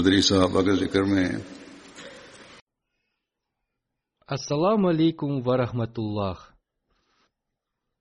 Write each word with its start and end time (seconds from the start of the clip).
बदरी 0.00 0.20
साहबा 0.22 0.60
के 0.62 0.76
जिक्र 0.76 1.02
में 1.04 1.44
Ассаламу 4.26 4.88
алейкум 4.88 5.42
ва 5.42 5.56
рахматуллах. 5.58 6.54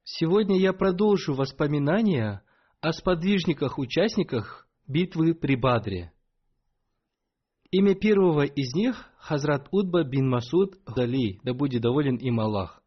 Сегодня 0.06 0.58
я 0.58 0.72
продолжу 0.72 1.34
воспоминания 1.34 2.44
о 2.80 2.94
сподвижниках-участниках 2.94 4.70
битвы 4.88 5.36
при 5.36 5.56
Бадре. 5.56 6.14
Имя 7.72 7.94
первого 7.94 8.46
из 8.46 8.74
них – 8.74 9.20
Хазрат 9.20 9.68
Удба 9.72 10.04
бин 10.04 10.30
Масуд 10.30 10.80
Дали, 10.96 11.42
да 11.44 11.54
будет 11.54 11.82
доволен 11.82 12.16
им 12.16 12.40
Аллах. 12.40 12.82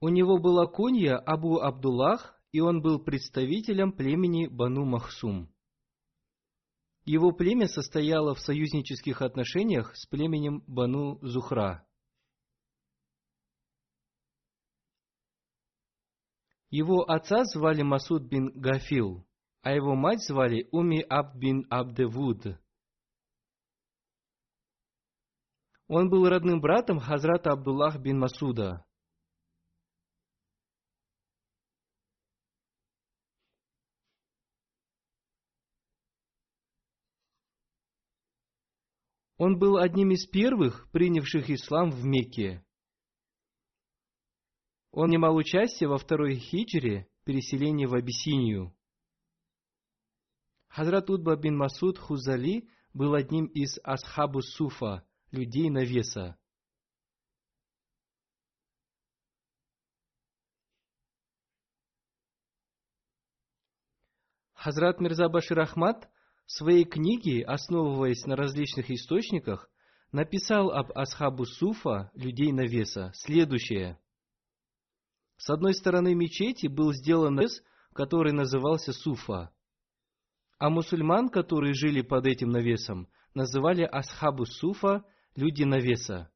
У 0.00 0.08
него 0.08 0.38
была 0.38 0.66
кунья 0.66 1.18
Абу 1.18 1.58
Абдуллах, 1.58 2.40
и 2.52 2.60
он 2.60 2.80
был 2.80 2.98
представителем 2.98 3.92
племени 3.92 4.46
Бану 4.46 4.86
Махсум. 4.86 5.49
Его 7.03 7.31
племя 7.31 7.67
состояло 7.67 8.35
в 8.35 8.39
союзнических 8.39 9.21
отношениях 9.21 9.95
с 9.95 10.05
племенем 10.05 10.63
Бану 10.67 11.17
Зухра. 11.21 11.87
Его 16.69 17.03
отца 17.09 17.43
звали 17.43 17.81
Масуд 17.81 18.23
бин 18.23 18.51
Гафил, 18.53 19.27
а 19.61 19.73
его 19.73 19.95
мать 19.95 20.23
звали 20.23 20.69
Уми 20.71 21.01
Абд 21.01 21.35
бин 21.35 21.65
Абдевуд. 21.69 22.57
Он 25.87 26.09
был 26.09 26.29
родным 26.29 26.61
братом 26.61 26.99
Хазрата 26.99 27.51
Абдуллах 27.51 27.97
бин 27.97 28.19
Масуда. 28.19 28.85
Он 39.43 39.57
был 39.57 39.77
одним 39.77 40.11
из 40.11 40.27
первых, 40.27 40.87
принявших 40.91 41.49
ислам 41.49 41.89
в 41.89 42.05
Мекке. 42.05 42.63
Он 44.91 45.09
немал 45.09 45.35
участие 45.35 45.89
во 45.89 45.97
второй 45.97 46.35
хиджре, 46.35 47.09
переселении 47.23 47.87
в 47.87 47.95
Абиссинию. 47.95 48.71
Хазрат 50.67 51.09
Удба 51.09 51.35
бин 51.37 51.57
Масуд 51.57 51.97
Хузали 51.97 52.69
был 52.93 53.15
одним 53.15 53.47
из 53.47 53.79
асхабу 53.83 54.43
суфа, 54.43 55.03
людей 55.31 55.71
навеса. 55.71 56.37
Хазрат 64.53 64.99
Мирза 64.99 65.29
Башир 65.29 65.61
Ахмад 65.61 66.11
своей 66.45 66.85
книге, 66.85 67.43
основываясь 67.43 68.25
на 68.25 68.35
различных 68.35 68.89
источниках, 68.89 69.69
написал 70.11 70.71
об 70.71 70.91
Асхабу 70.93 71.45
Суфа, 71.45 72.11
людей 72.13 72.51
навеса, 72.51 73.11
следующее. 73.15 73.99
С 75.37 75.49
одной 75.49 75.73
стороны 75.73 76.13
мечети 76.13 76.67
был 76.67 76.93
сделан 76.93 77.35
навес, 77.35 77.63
который 77.93 78.33
назывался 78.33 78.93
Суфа, 78.93 79.51
а 80.61 80.69
мусульман, 80.69 81.29
которые 81.29 81.73
жили 81.73 82.01
под 82.01 82.27
этим 82.27 82.49
навесом, 82.49 83.09
называли 83.33 83.81
Асхабу 83.81 84.45
Суфа, 84.45 85.03
люди 85.35 85.63
навеса. 85.63 86.31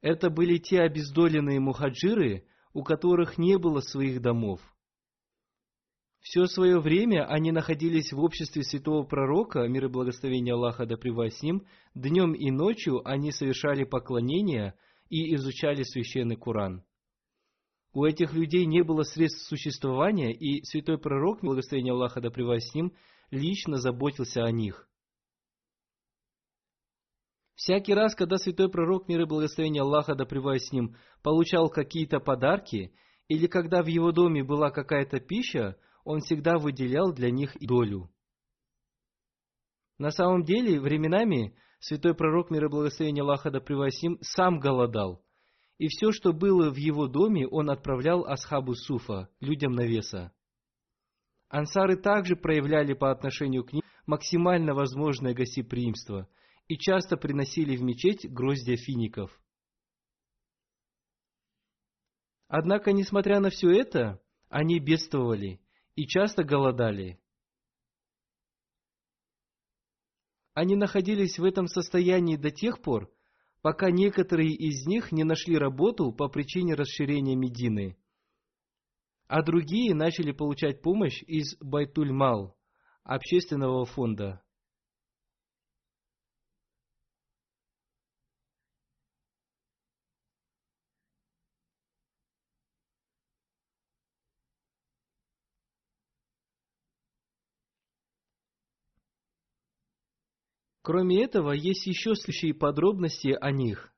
Это 0.00 0.30
были 0.30 0.58
те 0.58 0.80
обездоленные 0.80 1.60
мухаджиры, 1.60 2.44
у 2.72 2.82
которых 2.82 3.38
не 3.38 3.56
было 3.56 3.78
своих 3.78 4.20
домов. 4.20 4.60
Все 6.24 6.46
свое 6.46 6.80
время 6.80 7.26
они 7.26 7.52
находились 7.52 8.10
в 8.10 8.18
обществе 8.18 8.62
святого 8.62 9.04
пророка, 9.04 9.68
мир 9.68 9.84
и 9.84 9.88
благословение 9.88 10.54
Аллаха 10.54 10.86
да 10.86 10.96
с 10.96 11.42
ним, 11.42 11.66
днем 11.94 12.32
и 12.32 12.50
ночью 12.50 13.06
они 13.06 13.30
совершали 13.30 13.84
поклонения 13.84 14.74
и 15.10 15.34
изучали 15.34 15.82
священный 15.82 16.36
Куран. 16.36 16.82
У 17.92 18.06
этих 18.06 18.32
людей 18.32 18.64
не 18.64 18.82
было 18.82 19.02
средств 19.02 19.46
существования, 19.46 20.32
и 20.32 20.64
святой 20.64 20.96
пророк, 20.96 21.42
благословение 21.42 21.92
Аллаха 21.92 22.22
да 22.22 22.30
с 22.30 22.74
ним, 22.74 22.94
лично 23.30 23.76
заботился 23.76 24.44
о 24.44 24.50
них. 24.50 24.88
Всякий 27.54 27.92
раз, 27.92 28.14
когда 28.14 28.38
святой 28.38 28.70
пророк, 28.70 29.08
мир 29.08 29.20
и 29.20 29.26
благословение 29.26 29.82
Аллаха 29.82 30.14
да 30.14 30.24
с 30.24 30.72
ним, 30.72 30.96
получал 31.22 31.68
какие-то 31.68 32.18
подарки, 32.18 32.94
или 33.28 33.46
когда 33.46 33.82
в 33.82 33.88
его 33.88 34.10
доме 34.10 34.42
была 34.42 34.70
какая-то 34.70 35.20
пища, 35.20 35.76
он 36.04 36.20
всегда 36.20 36.58
выделял 36.58 37.12
для 37.12 37.30
них 37.30 37.56
долю. 37.60 38.10
На 39.98 40.10
самом 40.10 40.44
деле, 40.44 40.80
временами 40.80 41.56
святой 41.80 42.14
пророк 42.14 42.50
мира 42.50 42.68
благословения 42.68 43.22
Аллаха 43.22 43.50
да 43.50 43.60
Привасим 43.60 44.18
сам 44.20 44.58
голодал, 44.58 45.24
и 45.78 45.88
все, 45.88 46.12
что 46.12 46.32
было 46.32 46.70
в 46.70 46.76
его 46.76 47.08
доме, 47.08 47.48
он 47.48 47.70
отправлял 47.70 48.24
Асхабу 48.24 48.74
Суфа, 48.74 49.28
людям 49.40 49.72
навеса. 49.72 50.32
Ансары 51.48 51.96
также 51.96 52.36
проявляли 52.36 52.94
по 52.94 53.10
отношению 53.10 53.64
к 53.64 53.72
ним 53.72 53.82
максимально 54.06 54.74
возможное 54.74 55.34
гостеприимство 55.34 56.28
и 56.68 56.76
часто 56.76 57.16
приносили 57.16 57.76
в 57.76 57.82
мечеть 57.82 58.30
гроздья 58.30 58.76
фиников. 58.76 59.30
Однако, 62.48 62.92
несмотря 62.92 63.40
на 63.40 63.50
все 63.50 63.70
это, 63.70 64.20
они 64.48 64.78
бедствовали 64.78 65.60
и 65.96 66.06
часто 66.06 66.44
голодали. 66.44 67.20
Они 70.52 70.76
находились 70.76 71.38
в 71.38 71.44
этом 71.44 71.66
состоянии 71.66 72.36
до 72.36 72.50
тех 72.50 72.80
пор, 72.80 73.12
пока 73.60 73.90
некоторые 73.90 74.52
из 74.52 74.86
них 74.86 75.10
не 75.10 75.24
нашли 75.24 75.58
работу 75.58 76.12
по 76.12 76.28
причине 76.28 76.74
расширения 76.74 77.34
Медины, 77.34 77.96
а 79.26 79.42
другие 79.42 79.94
начали 79.94 80.30
получать 80.30 80.80
помощь 80.80 81.22
из 81.22 81.56
Байтуль-Мал, 81.58 82.56
общественного 83.02 83.84
фонда. 83.84 84.43
Кроме 100.84 101.24
этого, 101.24 101.52
есть 101.52 101.86
еще 101.86 102.14
следующие 102.14 102.52
подробности 102.52 103.28
о 103.40 103.50
них. 103.50 103.90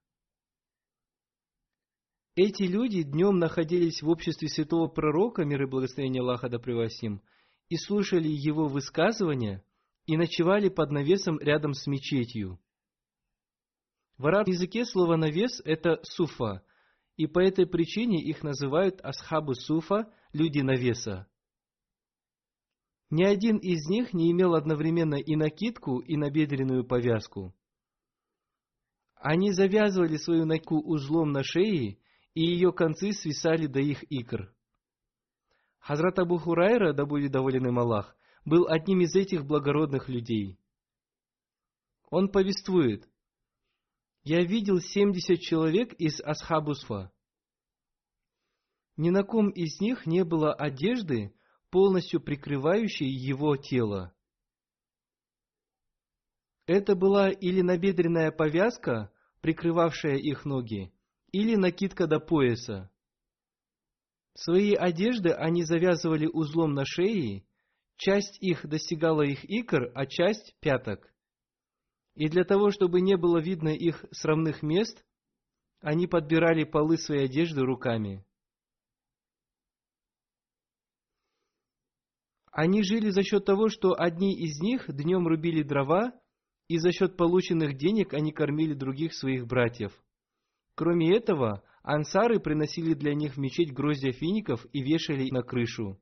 Эти 2.36 2.62
люди 2.62 3.02
днем 3.02 3.40
находились 3.40 4.02
в 4.02 4.08
обществе 4.08 4.48
святого 4.48 4.86
пророка, 4.86 5.44
мир 5.44 5.64
и 5.64 5.66
благословение 5.66 6.20
Аллаха 6.20 6.48
да 6.48 6.60
превосим, 6.60 7.22
и 7.68 7.76
слушали 7.76 8.28
его 8.28 8.68
высказывания, 8.68 9.64
и 10.06 10.16
ночевали 10.16 10.68
под 10.68 10.92
навесом 10.92 11.40
рядом 11.40 11.74
с 11.74 11.88
мечетью. 11.88 12.60
В 14.16 14.28
арабском 14.28 14.54
языке 14.54 14.84
слово 14.84 15.16
«навес»– 15.16 15.60
это 15.64 15.98
«суфа», 16.04 16.62
и 17.16 17.26
по 17.26 17.40
этой 17.40 17.66
причине 17.66 18.22
их 18.22 18.44
называют 18.44 19.00
асхабу 19.00 19.54
суфа– 19.54 20.08
люди 20.32 20.60
навеса. 20.60 21.26
Ни 23.10 23.22
один 23.22 23.58
из 23.58 23.88
них 23.88 24.12
не 24.12 24.32
имел 24.32 24.54
одновременно 24.54 25.14
и 25.14 25.36
накидку, 25.36 26.00
и 26.00 26.16
набедренную 26.16 26.84
повязку. 26.84 27.54
Они 29.14 29.52
завязывали 29.52 30.16
свою 30.16 30.44
накидку 30.44 30.80
узлом 30.80 31.30
на 31.30 31.42
шее, 31.44 31.98
и 32.34 32.40
ее 32.40 32.72
концы 32.72 33.12
свисали 33.12 33.66
до 33.66 33.80
их 33.80 34.02
икр. 34.10 34.52
Хазрат 35.78 36.18
Абу 36.18 36.38
Хурайра, 36.38 36.92
да 36.92 37.06
будет 37.06 37.30
доволен 37.30 37.66
им 37.66 37.78
Аллах, 37.78 38.16
был 38.44 38.66
одним 38.66 39.00
из 39.00 39.14
этих 39.14 39.44
благородных 39.46 40.08
людей. 40.08 40.58
Он 42.10 42.28
повествует, 42.28 43.08
«Я 44.24 44.42
видел 44.42 44.80
семьдесят 44.80 45.40
человек 45.40 45.92
из 45.94 46.20
Асхабусфа. 46.20 47.12
Ни 48.96 49.10
на 49.10 49.22
ком 49.22 49.50
из 49.50 49.80
них 49.80 50.06
не 50.06 50.24
было 50.24 50.52
одежды, 50.52 51.32
полностью 51.70 52.20
прикрывающей 52.20 53.08
его 53.08 53.56
тело. 53.56 54.14
Это 56.66 56.96
была 56.96 57.30
или 57.30 57.60
набедренная 57.60 58.32
повязка, 58.32 59.12
прикрывавшая 59.40 60.16
их 60.16 60.44
ноги, 60.44 60.92
или 61.30 61.54
накидка 61.54 62.06
до 62.06 62.18
пояса. 62.18 62.90
Свои 64.34 64.74
одежды 64.74 65.30
они 65.30 65.62
завязывали 65.62 66.26
узлом 66.26 66.74
на 66.74 66.84
шее, 66.84 67.46
часть 67.96 68.36
их 68.42 68.66
достигала 68.66 69.22
их 69.22 69.44
икр, 69.44 69.90
а 69.94 70.06
часть– 70.06 70.54
пяток. 70.60 71.10
И 72.16 72.28
для 72.28 72.44
того, 72.44 72.70
чтобы 72.70 73.00
не 73.00 73.16
было 73.16 73.38
видно 73.38 73.68
их 73.68 74.04
срамных 74.10 74.62
мест, 74.62 75.04
они 75.80 76.06
подбирали 76.06 76.64
полы 76.64 76.98
своей 76.98 77.26
одежды 77.26 77.62
руками. 77.62 78.25
Они 82.56 82.82
жили 82.82 83.10
за 83.10 83.22
счет 83.22 83.44
того, 83.44 83.68
что 83.68 83.92
одни 83.92 84.34
из 84.34 84.60
них 84.62 84.86
днем 84.88 85.28
рубили 85.28 85.62
дрова, 85.62 86.14
и 86.68 86.78
за 86.78 86.90
счет 86.90 87.14
полученных 87.14 87.76
денег 87.76 88.14
они 88.14 88.32
кормили 88.32 88.72
других 88.72 89.12
своих 89.12 89.46
братьев. 89.46 89.92
Кроме 90.74 91.14
этого, 91.14 91.62
ансары 91.82 92.40
приносили 92.40 92.94
для 92.94 93.12
них 93.12 93.34
в 93.34 93.38
мечеть 93.38 93.74
гроздья 93.74 94.10
фиников 94.10 94.66
и 94.72 94.82
вешали 94.82 95.28
на 95.30 95.42
крышу. 95.42 96.00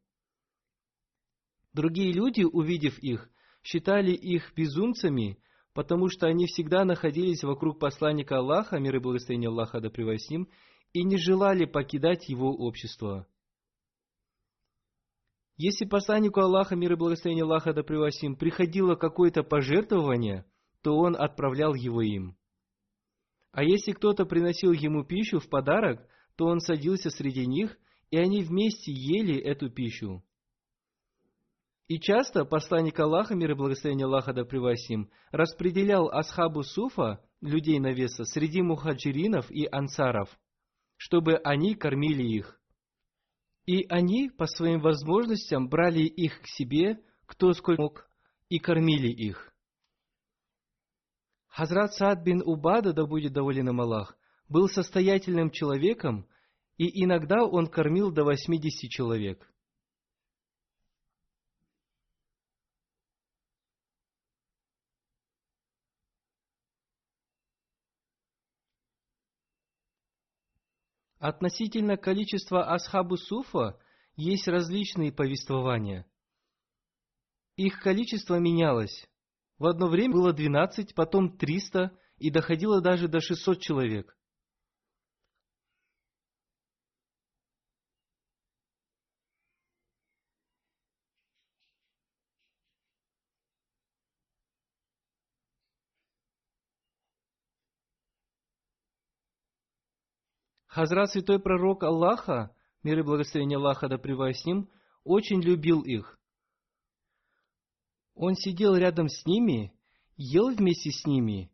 Другие 1.72 2.12
люди, 2.12 2.44
увидев 2.44 3.00
их, 3.00 3.28
считали 3.64 4.12
их 4.12 4.52
безумцами, 4.54 5.40
потому 5.72 6.08
что 6.08 6.28
они 6.28 6.46
всегда 6.46 6.84
находились 6.84 7.42
вокруг 7.42 7.80
посланника 7.80 8.38
Аллаха, 8.38 8.78
мир 8.78 8.94
и 8.94 9.00
благословение 9.00 9.48
Аллаха 9.48 9.80
да 9.80 9.90
превосим, 9.90 10.48
и 10.92 11.02
не 11.02 11.16
желали 11.16 11.64
покидать 11.64 12.28
его 12.28 12.54
общество. 12.54 13.26
Если 15.56 15.84
посланнику 15.84 16.40
Аллаха, 16.40 16.74
мир 16.74 16.92
и 16.92 16.96
благословение 16.96 17.44
Аллаха 17.44 17.72
да 17.72 17.84
превосим, 17.84 18.34
приходило 18.36 18.96
какое-то 18.96 19.44
пожертвование, 19.44 20.44
то 20.82 20.96
он 20.96 21.14
отправлял 21.16 21.74
его 21.74 22.02
им. 22.02 22.36
А 23.52 23.62
если 23.62 23.92
кто-то 23.92 24.26
приносил 24.26 24.72
ему 24.72 25.04
пищу 25.04 25.38
в 25.38 25.48
подарок, 25.48 26.08
то 26.36 26.46
он 26.46 26.58
садился 26.58 27.10
среди 27.10 27.46
них, 27.46 27.76
и 28.10 28.18
они 28.18 28.42
вместе 28.42 28.92
ели 28.92 29.36
эту 29.36 29.70
пищу. 29.70 30.24
И 31.86 32.00
часто 32.00 32.44
посланник 32.44 32.98
Аллаха, 32.98 33.36
мир 33.36 33.52
и 33.52 33.54
благословение 33.54 34.06
Аллаха 34.06 34.32
да 34.32 34.44
превосим, 34.44 35.10
распределял 35.30 36.08
асхабу 36.08 36.64
суфа, 36.64 37.22
людей 37.40 37.78
навеса, 37.78 38.24
среди 38.24 38.60
мухаджиринов 38.62 39.50
и 39.52 39.68
ансаров, 39.70 40.36
чтобы 40.96 41.36
они 41.36 41.74
кормили 41.74 42.24
их. 42.24 42.58
И 43.66 43.86
они 43.88 44.30
по 44.30 44.46
своим 44.46 44.80
возможностям 44.80 45.68
брали 45.68 46.02
их 46.02 46.40
к 46.42 46.46
себе, 46.46 47.00
кто 47.26 47.52
сколько 47.52 47.80
мог, 47.80 48.08
и 48.48 48.58
кормили 48.58 49.08
их. 49.08 49.52
Хазрат 51.48 51.94
Саад 51.94 52.22
бин 52.22 52.42
Убада, 52.44 52.92
да 52.92 53.06
будет 53.06 53.32
доволен 53.32 53.68
им 53.68 53.80
Аллах, 53.80 54.16
был 54.48 54.68
состоятельным 54.68 55.50
человеком, 55.50 56.26
и 56.76 57.04
иногда 57.04 57.44
он 57.44 57.68
кормил 57.68 58.10
до 58.10 58.24
80 58.24 58.90
человек. 58.90 59.48
Относительно 71.24 71.96
количества 71.96 72.70
Асхабу 72.70 73.16
Суфа 73.16 73.78
есть 74.14 74.46
различные 74.46 75.10
повествования. 75.10 76.04
Их 77.56 77.80
количество 77.80 78.38
менялось. 78.38 79.08
В 79.56 79.64
одно 79.64 79.88
время 79.88 80.12
было 80.12 80.34
12, 80.34 80.94
потом 80.94 81.38
300 81.38 81.98
и 82.18 82.30
доходило 82.30 82.82
даже 82.82 83.08
до 83.08 83.22
600 83.22 83.58
человек. 83.58 84.14
Хазрат 100.74 101.12
святой 101.12 101.38
пророк 101.38 101.84
Аллаха, 101.84 102.52
мир 102.82 102.98
и 102.98 103.02
благословение 103.02 103.58
Аллаха 103.58 103.88
да 103.88 103.96
с 103.96 104.44
ним, 104.44 104.68
очень 105.04 105.40
любил 105.40 105.82
их. 105.82 106.18
Он 108.14 108.34
сидел 108.34 108.74
рядом 108.74 109.08
с 109.08 109.24
ними, 109.24 109.72
ел 110.16 110.52
вместе 110.52 110.90
с 110.90 111.06
ними 111.06 111.52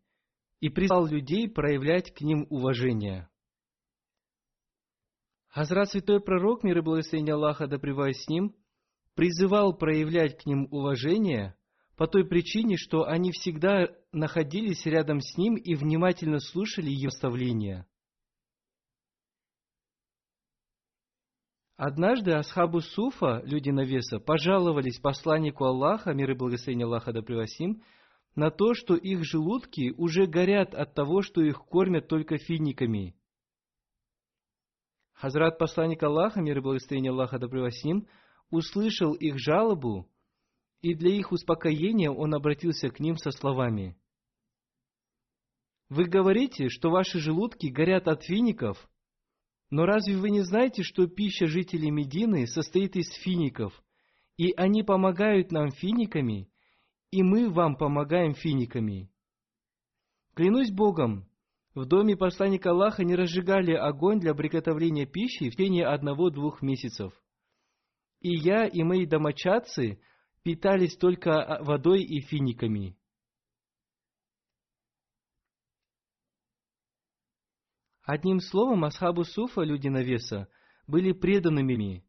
и 0.60 0.70
призвал 0.70 1.04
людей 1.04 1.50
проявлять 1.50 2.14
к 2.14 2.22
ним 2.22 2.46
уважение. 2.48 3.28
Хазрат 5.48 5.90
святой 5.90 6.22
пророк, 6.22 6.64
мир 6.64 6.78
и 6.78 6.80
благословение 6.80 7.34
Аллаха 7.34 7.66
да 7.66 7.76
с 7.76 8.26
ним, 8.26 8.56
призывал 9.14 9.76
проявлять 9.76 10.42
к 10.42 10.46
ним 10.46 10.66
уважение 10.70 11.58
по 11.94 12.06
той 12.06 12.26
причине, 12.26 12.78
что 12.78 13.04
они 13.04 13.32
всегда 13.32 13.86
находились 14.12 14.86
рядом 14.86 15.20
с 15.20 15.36
ним 15.36 15.56
и 15.56 15.74
внимательно 15.74 16.40
слушали 16.40 16.88
его 16.88 17.08
наставления. 17.08 17.86
Однажды 21.82 22.32
Асхабу 22.32 22.82
Суфа, 22.82 23.40
люди 23.42 23.70
навеса, 23.70 24.20
пожаловались 24.20 24.98
посланнику 24.98 25.64
Аллаха, 25.64 26.12
мир 26.12 26.32
и 26.32 26.34
благословение 26.34 26.84
Аллаха 26.84 27.10
да 27.14 27.22
превосим, 27.22 27.82
на 28.34 28.50
то, 28.50 28.74
что 28.74 28.96
их 28.96 29.24
желудки 29.24 29.94
уже 29.96 30.26
горят 30.26 30.74
от 30.74 30.92
того, 30.92 31.22
что 31.22 31.40
их 31.40 31.56
кормят 31.56 32.06
только 32.06 32.36
финиками. 32.36 33.16
Хазрат 35.14 35.56
посланник 35.56 36.02
Аллаха, 36.02 36.42
мир 36.42 36.58
и 36.58 36.60
благословение 36.60 37.12
Аллаха 37.12 37.38
да 37.38 37.48
превосим, 37.48 38.06
услышал 38.50 39.14
их 39.14 39.38
жалобу, 39.38 40.06
и 40.82 40.92
для 40.92 41.14
их 41.16 41.32
успокоения 41.32 42.10
он 42.10 42.34
обратился 42.34 42.90
к 42.90 43.00
ним 43.00 43.16
со 43.16 43.30
словами. 43.30 43.96
«Вы 45.88 46.04
говорите, 46.04 46.68
что 46.68 46.90
ваши 46.90 47.20
желудки 47.20 47.68
горят 47.68 48.06
от 48.06 48.22
фиников, 48.22 48.89
но 49.70 49.86
разве 49.86 50.16
вы 50.16 50.30
не 50.30 50.42
знаете, 50.42 50.82
что 50.82 51.06
пища 51.06 51.46
жителей 51.46 51.90
Медины 51.90 52.46
состоит 52.46 52.96
из 52.96 53.08
фиников, 53.22 53.72
и 54.36 54.52
они 54.56 54.82
помогают 54.82 55.52
нам 55.52 55.70
финиками, 55.70 56.50
и 57.12 57.22
мы 57.22 57.48
вам 57.48 57.76
помогаем 57.76 58.34
финиками? 58.34 59.10
Клянусь 60.34 60.72
Богом, 60.72 61.26
В 61.72 61.84
доме 61.86 62.16
посланника 62.16 62.70
Аллаха 62.70 63.04
не 63.04 63.14
разжигали 63.14 63.72
огонь 63.72 64.18
для 64.18 64.34
приготовления 64.34 65.06
пищи 65.06 65.50
в 65.50 65.56
течение 65.56 65.86
одного-двух 65.86 66.62
месяцев. 66.62 67.12
И 68.20 68.34
я, 68.34 68.66
и 68.66 68.82
мои 68.82 69.06
домочадцы 69.06 70.00
питались 70.42 70.96
только 70.96 71.58
водой 71.62 72.02
и 72.02 72.20
финиками. 72.20 72.96
Одним 78.12 78.40
словом, 78.40 78.82
Асхабу 78.82 79.22
Суфа, 79.22 79.60
люди 79.60 79.86
навеса, 79.86 80.48
были 80.88 81.12
преданными. 81.12 82.04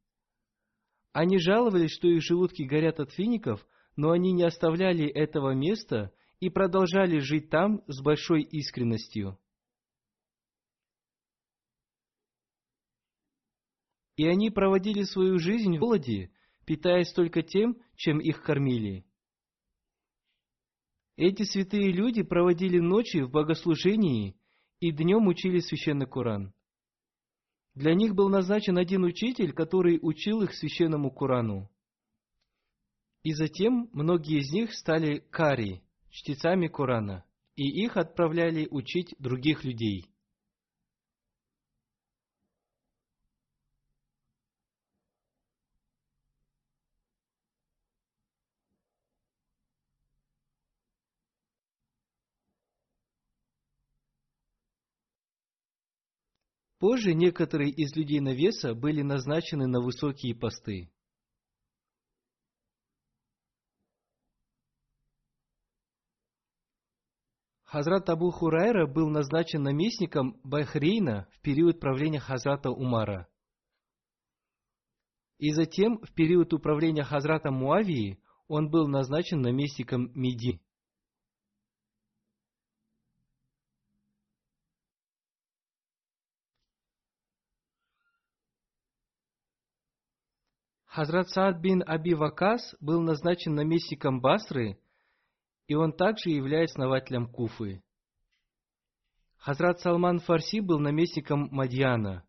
Они 1.13 1.37
жаловались, 1.37 1.91
что 1.91 2.07
их 2.07 2.23
желудки 2.23 2.63
горят 2.63 2.99
от 2.99 3.11
фиников, 3.11 3.63
но 3.95 4.09
они 4.09 4.31
не 4.31 4.41
оставляли 4.41 5.05
этого 5.05 5.53
места 5.53 6.11
и 6.39 6.49
продолжали 6.49 7.19
жить 7.19 7.51
там 7.51 7.83
с 7.85 8.01
большой 8.01 8.41
искренностью. 8.41 9.37
И 14.15 14.25
они 14.25 14.49
проводили 14.49 15.03
свою 15.03 15.37
жизнь 15.37 15.77
в 15.77 15.79
голоде, 15.79 16.31
питаясь 16.65 17.13
только 17.13 17.43
тем, 17.43 17.77
чем 17.95 18.17
их 18.17 18.41
кормили. 18.41 19.05
Эти 21.15 21.43
святые 21.43 21.91
люди 21.91 22.23
проводили 22.23 22.79
ночи 22.79 23.21
в 23.21 23.29
богослужении 23.29 24.40
и 24.81 24.91
днем 24.91 25.27
учили 25.27 25.59
священный 25.59 26.07
Коран. 26.07 26.53
Для 27.75 27.93
них 27.93 28.15
был 28.15 28.27
назначен 28.27 28.77
один 28.77 29.03
учитель, 29.03 29.53
который 29.53 29.99
учил 30.01 30.41
их 30.41 30.53
священному 30.53 31.11
Корану. 31.11 31.69
И 33.23 33.33
затем 33.33 33.89
многие 33.93 34.39
из 34.39 34.51
них 34.51 34.73
стали 34.73 35.19
кари, 35.19 35.83
чтецами 36.09 36.67
Корана, 36.67 37.23
и 37.55 37.63
их 37.63 37.95
отправляли 37.95 38.67
учить 38.71 39.13
других 39.19 39.63
людей. 39.63 40.10
Позже 56.81 57.13
некоторые 57.13 57.69
из 57.69 57.95
людей 57.95 58.19
навеса 58.21 58.73
были 58.73 59.03
назначены 59.03 59.67
на 59.67 59.81
высокие 59.81 60.33
посты. 60.33 60.91
Хазрат 67.61 68.09
Абу 68.09 68.31
Хурайра 68.31 68.87
был 68.87 69.09
назначен 69.09 69.61
наместником 69.61 70.41
Бахрейна 70.43 71.27
в 71.33 71.41
период 71.41 71.79
правления 71.79 72.19
Хазрата 72.19 72.71
Умара. 72.71 73.27
И 75.37 75.51
затем, 75.51 75.99
в 75.99 76.11
период 76.15 76.51
управления 76.51 77.03
Хазрата 77.03 77.51
Муавии, 77.51 78.19
он 78.47 78.71
был 78.71 78.87
назначен 78.87 79.39
наместником 79.41 80.11
Меди. 80.15 80.59
Хазрат 90.93 91.29
Саад 91.29 91.61
бин 91.61 91.83
Аби 91.87 92.13
Вакас 92.13 92.75
был 92.81 93.01
назначен 93.01 93.55
наместником 93.55 94.19
Басры, 94.19 94.77
и 95.67 95.73
он 95.73 95.93
также 95.93 96.31
является 96.31 96.75
основателем 96.75 97.31
Куфы. 97.31 97.81
Хазрат 99.37 99.79
Салман 99.79 100.19
Фарси 100.19 100.59
был 100.59 100.79
наместником 100.79 101.47
Мадьяна. 101.49 102.25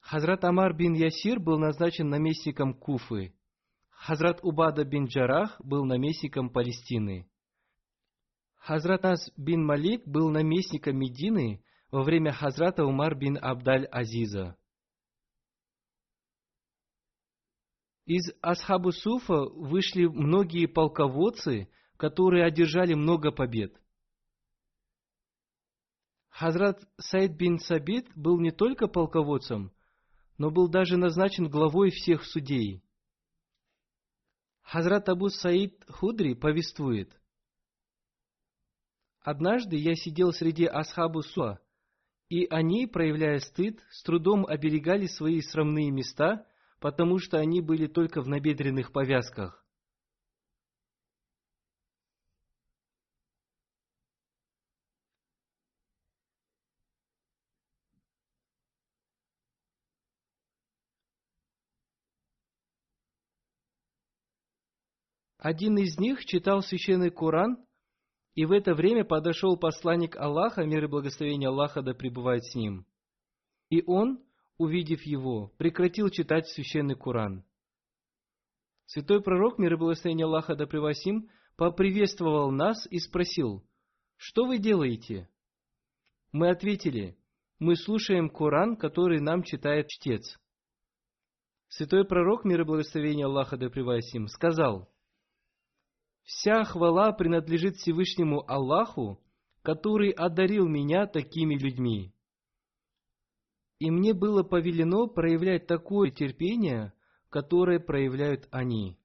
Хазрат 0.00 0.42
Амар 0.44 0.72
бин 0.72 0.94
Ясир 0.94 1.38
был 1.38 1.58
назначен 1.58 2.08
наместником 2.08 2.72
Куфы. 2.72 3.34
Хазрат 3.90 4.40
Убада 4.42 4.86
бин 4.86 5.04
Джарах 5.04 5.60
был 5.60 5.84
наместником 5.84 6.48
Палестины. 6.48 7.28
Хазрат 8.56 9.02
Нас 9.02 9.30
бин 9.36 9.66
Малик 9.66 10.06
был 10.06 10.30
наместником 10.30 10.96
Медины 10.96 11.62
во 11.90 12.04
время 12.04 12.32
Хазрата 12.32 12.86
Умар 12.86 13.14
бин 13.14 13.36
Абдаль 13.36 13.84
Азиза. 13.92 14.56
Из 18.14 18.30
Асхабу 18.42 18.92
Суфа 18.92 19.46
вышли 19.46 20.04
многие 20.04 20.66
полководцы, 20.66 21.70
которые 21.96 22.44
одержали 22.44 22.92
много 22.92 23.32
побед. 23.32 23.74
Хазрат 26.28 26.86
Саид 26.98 27.32
бин 27.38 27.58
Сабит 27.58 28.14
был 28.14 28.38
не 28.38 28.50
только 28.50 28.86
полководцем, 28.86 29.72
но 30.36 30.50
был 30.50 30.68
даже 30.68 30.98
назначен 30.98 31.48
главой 31.48 31.90
всех 31.90 32.24
судей. 32.24 32.84
Хазрат 34.60 35.08
Абу 35.08 35.30
Саид 35.30 35.82
Худри 35.88 36.34
повествует. 36.34 37.18
Однажды 39.22 39.76
я 39.76 39.94
сидел 39.94 40.34
среди 40.34 40.66
Асхабу 40.66 41.22
Суа, 41.22 41.60
и 42.28 42.44
они, 42.50 42.86
проявляя 42.86 43.38
стыд, 43.38 43.80
с 43.90 44.02
трудом 44.02 44.44
оберегали 44.44 45.06
свои 45.06 45.40
срамные 45.40 45.90
места– 45.90 46.46
потому 46.82 47.20
что 47.20 47.38
они 47.38 47.60
были 47.60 47.86
только 47.86 48.20
в 48.22 48.28
набедренных 48.28 48.90
повязках. 48.90 49.64
Один 65.38 65.78
из 65.78 65.98
них 65.98 66.24
читал 66.24 66.62
священный 66.62 67.10
Коран, 67.10 67.64
и 68.34 68.44
в 68.44 68.50
это 68.50 68.74
время 68.74 69.04
подошел 69.04 69.56
посланник 69.56 70.16
Аллаха, 70.16 70.64
мир 70.64 70.84
и 70.84 70.88
благословение 70.88 71.48
Аллаха 71.48 71.82
да 71.82 71.94
пребывает 71.94 72.44
с 72.44 72.54
ним. 72.56 72.86
И 73.70 73.84
он, 73.86 74.24
увидев 74.62 75.02
его, 75.02 75.52
прекратил 75.58 76.08
читать 76.08 76.48
священный 76.48 76.94
Куран. 76.94 77.44
Святой 78.86 79.22
пророк, 79.22 79.58
мир 79.58 79.74
и 79.74 79.76
благословение 79.76 80.26
Аллаха 80.26 80.54
да 80.54 80.66
превосим, 80.66 81.28
поприветствовал 81.56 82.50
нас 82.50 82.86
и 82.90 82.98
спросил, 82.98 83.66
«Что 84.16 84.46
вы 84.46 84.58
делаете?» 84.58 85.28
Мы 86.30 86.50
ответили, 86.50 87.18
«Мы 87.58 87.76
слушаем 87.76 88.30
Коран, 88.30 88.76
который 88.76 89.20
нам 89.20 89.42
читает 89.42 89.88
чтец». 89.88 90.38
Святой 91.68 92.04
пророк, 92.04 92.44
мир 92.44 92.60
и 92.60 92.64
благословение 92.64 93.26
Аллаха 93.26 93.56
да 93.56 93.68
превосим, 93.68 94.28
сказал, 94.28 94.90
«Вся 96.22 96.64
хвала 96.64 97.12
принадлежит 97.12 97.76
Всевышнему 97.76 98.44
Аллаху, 98.48 99.20
который 99.62 100.10
одарил 100.10 100.68
меня 100.68 101.06
такими 101.06 101.54
людьми» 101.54 102.11
и 103.82 103.90
мне 103.90 104.14
было 104.14 104.44
повелено 104.44 105.08
проявлять 105.08 105.66
такое 105.66 106.12
терпение, 106.12 106.92
которое 107.30 107.80
проявляют 107.80 108.46
они. 108.52 108.96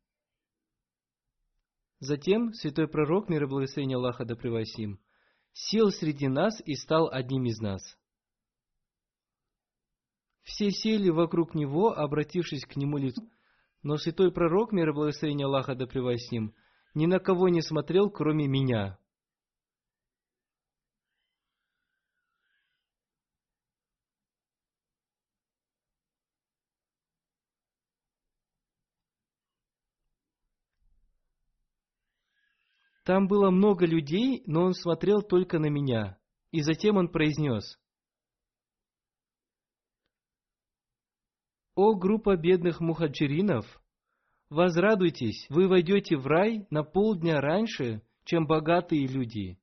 Затем 2.00 2.54
святой 2.54 2.88
пророк, 2.88 3.28
мир 3.28 3.46
и 3.46 3.48
благословение 3.48 3.96
Аллаха 3.98 4.24
да 4.24 4.36
превосим, 4.36 5.00
сел 5.52 5.90
среди 5.90 6.28
нас 6.28 6.62
и 6.64 6.76
стал 6.76 7.10
одним 7.12 7.46
из 7.46 7.60
нас. 7.60 7.82
Все 10.44 10.70
сели 10.70 11.10
вокруг 11.10 11.56
него, 11.56 11.98
обратившись 11.98 12.64
к 12.64 12.76
нему 12.76 13.00
лицом, 13.00 13.32
но 13.82 13.98
святой 13.98 14.32
пророк, 14.32 14.74
мир 14.74 14.90
и 14.90 14.94
благословение 14.94 15.48
Аллаха 15.48 15.74
да 15.74 15.88
превосим, 15.88 16.54
ни 16.94 17.08
на 17.08 17.18
кого 17.18 17.50
не 17.50 17.64
смотрел, 17.64 18.12
кроме 18.12 18.48
меня. 18.48 19.00
Там 33.08 33.30
было 33.30 33.52
много 33.52 33.86
людей, 33.86 34.44
но 34.48 34.66
он 34.66 34.74
смотрел 34.74 35.22
только 35.22 35.60
на 35.60 35.68
меня. 35.68 36.20
И 36.52 36.62
затем 36.62 36.98
он 36.98 37.08
произнес. 37.08 37.80
«О, 41.74 41.96
группа 41.96 42.36
бедных 42.36 42.82
мухаджиринов! 42.82 43.66
Возрадуйтесь, 44.50 45.46
вы 45.48 45.70
войдете 45.70 46.18
в 46.18 46.28
рай 46.28 46.68
на 46.70 46.84
полдня 46.84 47.40
раньше, 47.40 48.02
чем 48.26 48.46
богатые 48.46 49.08
люди, 49.08 49.58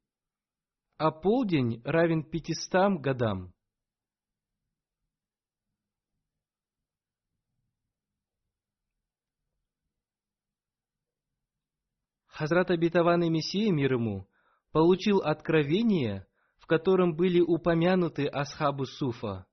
а 0.96 1.10
полдень 1.10 1.82
равен 1.84 2.22
пятистам 2.22 2.98
годам. 2.98 3.53
Хазрат 12.34 12.72
обетованный 12.72 13.30
Мессия 13.30 13.70
мир 13.72 13.92
ему 13.92 14.26
получил 14.72 15.18
откровение, 15.18 16.26
в 16.58 16.66
котором 16.66 17.14
были 17.14 17.40
упомянуты 17.40 18.26
Асхабу 18.26 18.86
Суфа. 18.86 19.46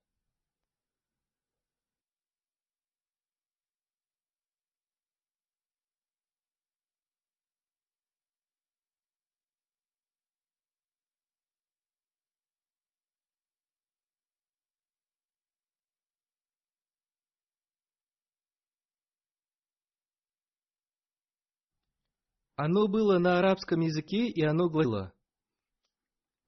Оно 22.64 22.88
было 22.88 23.18
на 23.18 23.40
арабском 23.40 23.80
языке, 23.80 24.28
и 24.28 24.44
оно 24.44 24.70
гласило 24.70 25.12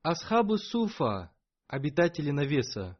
Асхабу 0.03 0.59
Суфа, 0.59 1.35
обитатели 1.65 2.29
навеса. 2.29 2.99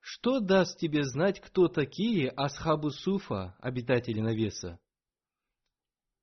Что 0.00 0.40
даст 0.40 0.80
тебе 0.80 1.04
знать, 1.04 1.40
кто 1.40 1.68
такие 1.68 2.28
Асхабу 2.30 2.90
Суфа, 2.90 3.56
обитатели 3.60 4.18
навеса? 4.18 4.80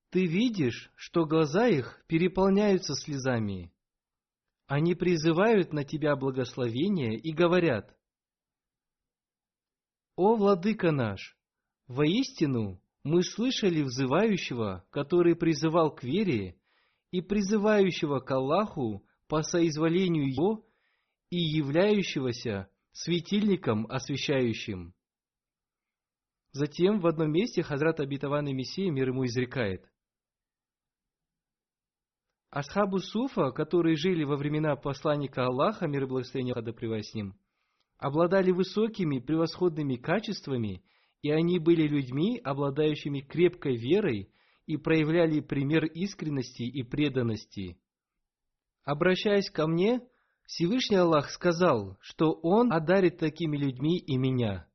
Ты 0.09 0.25
видишь, 0.25 0.91
что 0.95 1.25
глаза 1.25 1.69
их 1.69 2.03
переполняются 2.07 2.93
слезами. 2.95 3.73
Они 4.67 4.95
призывают 4.95 5.71
на 5.71 5.85
тебя 5.85 6.17
благословение 6.17 7.17
и 7.17 7.31
говорят, 7.31 7.97
«О, 10.17 10.35
владыка 10.35 10.91
наш, 10.91 11.37
воистину 11.87 12.81
мы 13.03 13.23
слышали 13.23 13.81
взывающего, 13.81 14.85
который 14.91 15.35
призывал 15.35 15.93
к 15.93 16.03
вере, 16.03 16.59
и 17.11 17.21
призывающего 17.21 18.19
к 18.19 18.29
Аллаху 18.31 19.03
по 19.27 19.41
соизволению 19.41 20.31
Его 20.31 20.65
и 21.29 21.37
являющегося 21.37 22.69
светильником 22.91 23.87
освещающим. 23.87 24.93
Затем 26.51 26.99
в 26.99 27.07
одном 27.07 27.31
месте 27.31 27.63
Хазрат 27.63 27.99
Абитаван 27.99 28.47
и 28.47 28.53
Мессия 28.53 28.91
мир 28.91 29.09
ему 29.09 29.25
изрекает. 29.25 29.89
Асхабу 32.49 32.99
Суфа, 32.99 33.51
которые 33.51 33.95
жили 33.95 34.23
во 34.23 34.35
времена 34.35 34.75
посланника 34.75 35.45
Аллаха, 35.45 35.87
мир 35.87 36.03
и 36.03 36.07
благословение 36.07 36.55
Аллаха 36.55 37.01
с 37.03 37.13
ним, 37.13 37.39
обладали 37.97 38.51
высокими, 38.51 39.19
превосходными 39.19 39.95
качествами– 39.95 40.83
и 41.21 41.31
они 41.31 41.59
были 41.59 41.87
людьми, 41.87 42.39
обладающими 42.43 43.21
крепкой 43.21 43.75
верой 43.75 44.31
и 44.65 44.77
проявляли 44.77 45.41
пример 45.41 45.85
искренности 45.85 46.63
и 46.63 46.83
преданности. 46.83 47.77
Обращаясь 48.83 49.49
ко 49.49 49.67
мне, 49.67 50.01
Всевышний 50.45 50.97
Аллах 50.97 51.29
сказал, 51.29 51.97
что 52.01 52.31
Он 52.31 52.71
одарит 52.71 53.17
такими 53.17 53.57
людьми 53.57 53.99
и 53.99 54.17
меня. 54.17 54.67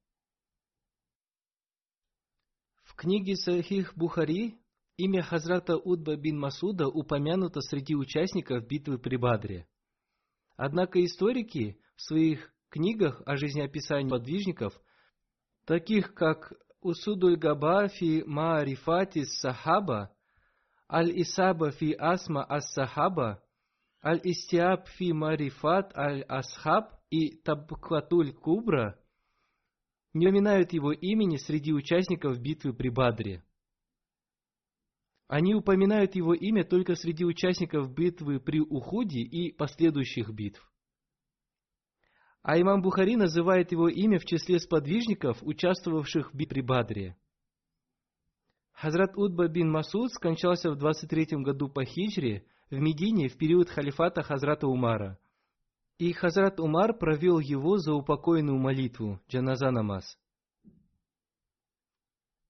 В 2.84 2.94
книге 2.94 3.36
Сахих 3.36 3.96
Бухари 3.96 4.58
имя 4.96 5.22
Хазрата 5.22 5.76
Удба 5.76 6.16
бин 6.16 6.38
Масуда 6.38 6.86
упомянуто 6.86 7.60
среди 7.60 7.96
участников 7.96 8.66
битвы 8.68 8.98
при 8.98 9.16
Бадре. 9.16 9.66
Однако 10.56 11.04
историки 11.04 11.80
в 11.96 12.02
своих 12.02 12.54
книгах 12.68 13.22
о 13.26 13.36
жизнеописании 13.36 14.10
подвижников– 14.10 14.78
таких 15.64 16.14
как 16.14 16.52
Усудуль 16.80 17.36
Габа 17.36 17.88
фи 17.88 18.22
Маарифати 18.26 19.24
Сахаба, 19.24 20.14
Аль-Исаба 20.90 21.70
фи 21.72 21.94
Асма 21.98 22.44
Ас-Сахаба, 22.44 23.42
Аль-Истиаб 24.04 24.86
фи 24.88 25.12
Марифат 25.12 25.96
Аль-Асхаб 25.96 26.90
и 27.10 27.36
Табкватуль 27.38 28.32
Кубра 28.32 29.00
не 30.12 30.28
упоминают 30.28 30.72
его 30.72 30.92
имени 30.92 31.38
среди 31.38 31.72
участников 31.72 32.38
битвы 32.38 32.74
при 32.74 32.88
Бадре. 32.88 33.42
Они 35.26 35.54
упоминают 35.54 36.14
его 36.14 36.34
имя 36.34 36.64
только 36.64 36.94
среди 36.94 37.24
участников 37.24 37.92
битвы 37.92 38.38
при 38.40 38.60
Ухуде 38.60 39.20
и 39.20 39.52
последующих 39.52 40.30
битв. 40.30 40.70
А 42.44 42.58
имам 42.58 42.82
Бухари 42.82 43.16
называет 43.16 43.72
его 43.72 43.88
имя 43.88 44.18
в 44.18 44.26
числе 44.26 44.58
сподвижников, 44.58 45.38
участвовавших 45.42 46.30
в 46.30 46.36
битве 46.36 46.56
при 46.56 46.60
Бадре. 46.60 47.16
Хазрат 48.72 49.16
Удба 49.16 49.48
бин 49.48 49.70
Масуд 49.70 50.12
скончался 50.12 50.70
в 50.70 50.76
23 50.76 51.38
году 51.42 51.70
по 51.70 51.86
хиджре 51.86 52.44
в 52.70 52.78
Медине 52.78 53.28
в 53.28 53.38
период 53.38 53.70
халифата 53.70 54.22
Хазрата 54.22 54.66
Умара. 54.66 55.18
И 55.96 56.12
Хазрат 56.12 56.60
Умар 56.60 56.92
провел 56.98 57.38
его 57.38 57.78
за 57.78 57.94
упокойную 57.94 58.58
молитву, 58.58 59.20
джаназа 59.26 59.70
намаз. 59.70 60.04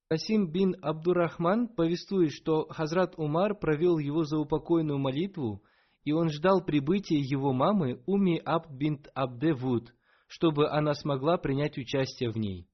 Касим 0.08 0.50
бин 0.50 0.74
Абдурахман 0.82 1.68
повествует, 1.68 2.32
что 2.32 2.66
Хазрат 2.68 3.14
Умар 3.16 3.54
провел 3.54 3.98
его 3.98 4.24
за 4.24 4.38
упокойную 4.38 4.98
молитву 4.98 5.62
и 6.04 6.12
он 6.12 6.30
ждал 6.30 6.64
прибытия 6.64 7.18
его 7.18 7.52
мамы 7.52 8.02
Уми 8.06 8.38
Аб 8.44 8.70
бинт 8.70 9.08
Абде 9.14 9.54
Вуд, 9.54 9.94
чтобы 10.26 10.68
она 10.68 10.94
смогла 10.94 11.38
принять 11.38 11.78
участие 11.78 12.30
в 12.30 12.36
ней. 12.36 12.68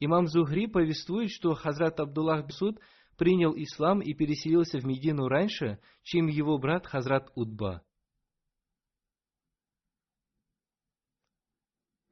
Имам 0.00 0.26
Зухри 0.26 0.66
повествует, 0.66 1.30
что 1.30 1.54
Хазрат 1.54 1.98
Абдуллах 1.98 2.46
Бисуд 2.46 2.78
принял 3.16 3.52
ислам 3.56 4.00
и 4.00 4.14
переселился 4.14 4.78
в 4.78 4.84
Медину 4.84 5.26
раньше, 5.26 5.80
чем 6.02 6.28
его 6.28 6.58
брат 6.58 6.86
Хазрат 6.86 7.32
Удба. 7.34 7.82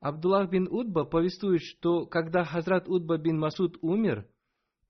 Абдуллах 0.00 0.50
бин 0.50 0.68
Удба 0.68 1.05
повествует, 1.05 1.62
что 1.62 2.07
когда 2.07 2.44
Хазрат 2.44 2.88
Удба 2.88 3.18
бин 3.18 3.38
Масуд 3.38 3.79
умер, 3.83 4.29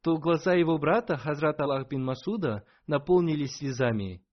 то 0.03 0.19
глаза 0.19 0.55
его 0.55 0.79
брата, 0.79 1.17
Хазрат 1.17 1.61
Аллах 1.61 1.89
бин 1.89 2.05
Масуда, 2.05 2.65
наполнились 2.87 3.57
слезами. 3.57 4.26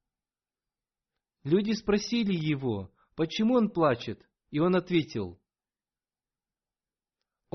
Люди 1.43 1.71
спросили 1.71 2.34
его, 2.34 2.91
почему 3.15 3.56
он 3.56 3.69
плачет, 3.69 4.25
и 4.49 4.60
он 4.60 4.75
ответил, 4.75 5.39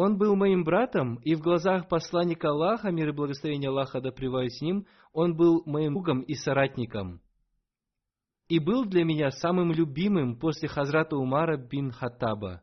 он 0.01 0.17
был 0.17 0.37
моим 0.37 0.63
братом, 0.63 1.17
и 1.25 1.35
в 1.35 1.41
глазах 1.41 1.89
посланника 1.89 2.51
Аллаха, 2.51 2.93
мир 2.93 3.09
и 3.09 3.13
благословение 3.13 3.69
Аллаха 3.69 4.01
да 4.01 4.13
с 4.13 4.61
ним, 4.61 4.87
он 5.13 5.37
был 5.37 5.65
моим 5.67 5.95
другом 5.95 6.21
и 6.21 6.35
соратником. 6.35 7.21
И 8.47 8.61
был 8.61 8.85
для 8.85 9.03
меня 9.03 9.33
самым 9.33 9.73
любимым 9.73 10.39
после 10.39 10.69
Хазрата 10.69 11.17
Умара 11.17 11.57
бин 11.57 11.91
Хаттаба. 11.91 12.63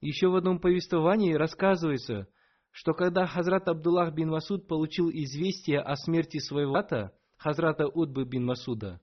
Еще 0.00 0.28
в 0.28 0.36
одном 0.36 0.60
повествовании 0.60 1.32
рассказывается, 1.32 2.28
что 2.70 2.94
когда 2.94 3.26
Хазрат 3.26 3.66
Абдуллах 3.66 4.14
бин 4.14 4.28
Масуд 4.28 4.68
получил 4.68 5.10
известие 5.10 5.80
о 5.80 5.96
смерти 5.96 6.38
своего 6.38 6.74
брата, 6.74 7.12
Хазрата 7.42 7.88
Удбы 7.88 8.24
бин 8.24 8.44
Масуда. 8.44 9.00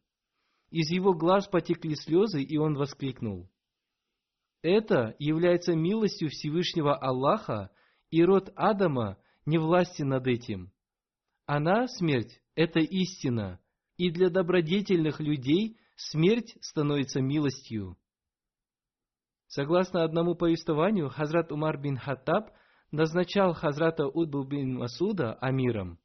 Из 0.72 0.90
его 0.92 1.14
глаз 1.14 1.50
потекли 1.50 1.96
слезы, 1.96 2.42
и 2.42 2.58
он 2.58 2.76
воскликнул. 2.76 3.52
Это 4.62 5.14
является 5.20 5.76
милостью 5.76 6.30
Всевышнего 6.30 6.96
Аллаха, 6.96 7.70
и 8.12 8.24
род 8.24 8.54
Адама 8.56 9.18
не 9.46 9.58
власти 9.58 10.04
над 10.04 10.26
этим. 10.28 10.72
Она, 11.48 11.88
смерть, 11.88 12.42
это 12.56 12.80
истина, 12.80 13.60
и 13.98 14.10
для 14.10 14.30
добродетельных 14.30 15.20
людей 15.20 15.78
смерть 15.98 16.56
становится 16.62 17.20
милостью. 17.20 17.98
Согласно 19.48 20.06
одному 20.06 20.36
повествованию, 20.36 21.10
Хазрат 21.10 21.52
Умар 21.52 21.78
бин 21.78 21.98
Хаттаб 21.98 22.52
назначал 22.92 23.54
Хазрата 23.54 24.08
Удбу 24.08 24.46
бин 24.46 24.76
Масуда 24.76 25.34
амиром. 25.34 26.00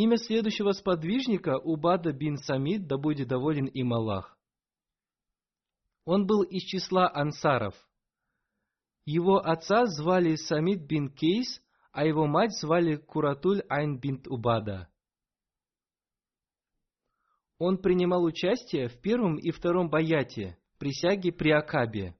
Имя 0.00 0.16
следующего 0.16 0.70
сподвижника 0.70 1.58
Убада 1.58 2.12
бин 2.12 2.36
Самид, 2.36 2.86
да 2.86 2.96
будет 2.96 3.26
доволен 3.26 3.66
им 3.66 3.92
Аллах. 3.92 4.38
Он 6.04 6.24
был 6.24 6.44
из 6.44 6.62
числа 6.62 7.10
ансаров. 7.12 7.74
Его 9.04 9.38
отца 9.38 9.86
звали 9.86 10.36
Самид 10.36 10.86
бин 10.86 11.12
Кейс, 11.12 11.60
а 11.90 12.06
его 12.06 12.28
мать 12.28 12.56
звали 12.60 12.94
Куратуль 12.94 13.64
Айн 13.68 13.98
бин 13.98 14.22
Убада. 14.28 14.88
Он 17.58 17.76
принимал 17.78 18.22
участие 18.22 18.86
в 18.86 19.00
первом 19.00 19.36
и 19.36 19.50
втором 19.50 19.90
баяте, 19.90 20.56
присяге 20.78 21.32
при 21.32 21.50
Акабе. 21.50 22.16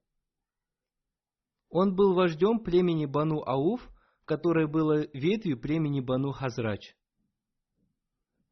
Он 1.69 1.95
был 1.95 2.13
вождем 2.13 2.59
племени 2.59 3.05
Бану 3.05 3.41
Ауф, 3.45 3.89
которое 4.25 4.67
было 4.67 5.07
ветвью 5.13 5.57
племени 5.57 6.01
Бану 6.01 6.33
Хазрач 6.33 6.98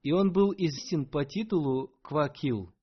и 0.07 0.11
он 0.13 0.31
был 0.31 0.53
известен 0.53 1.05
по 1.05 1.25
титулу 1.25 1.89
Квакил. 2.01 2.73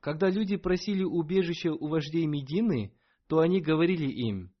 Когда 0.00 0.28
люди 0.28 0.56
просили 0.56 1.04
убежища 1.04 1.72
у 1.72 1.86
вождей 1.86 2.26
Медины, 2.26 2.92
то 3.28 3.38
они 3.38 3.60
говорили 3.60 4.10
им, 4.10 4.52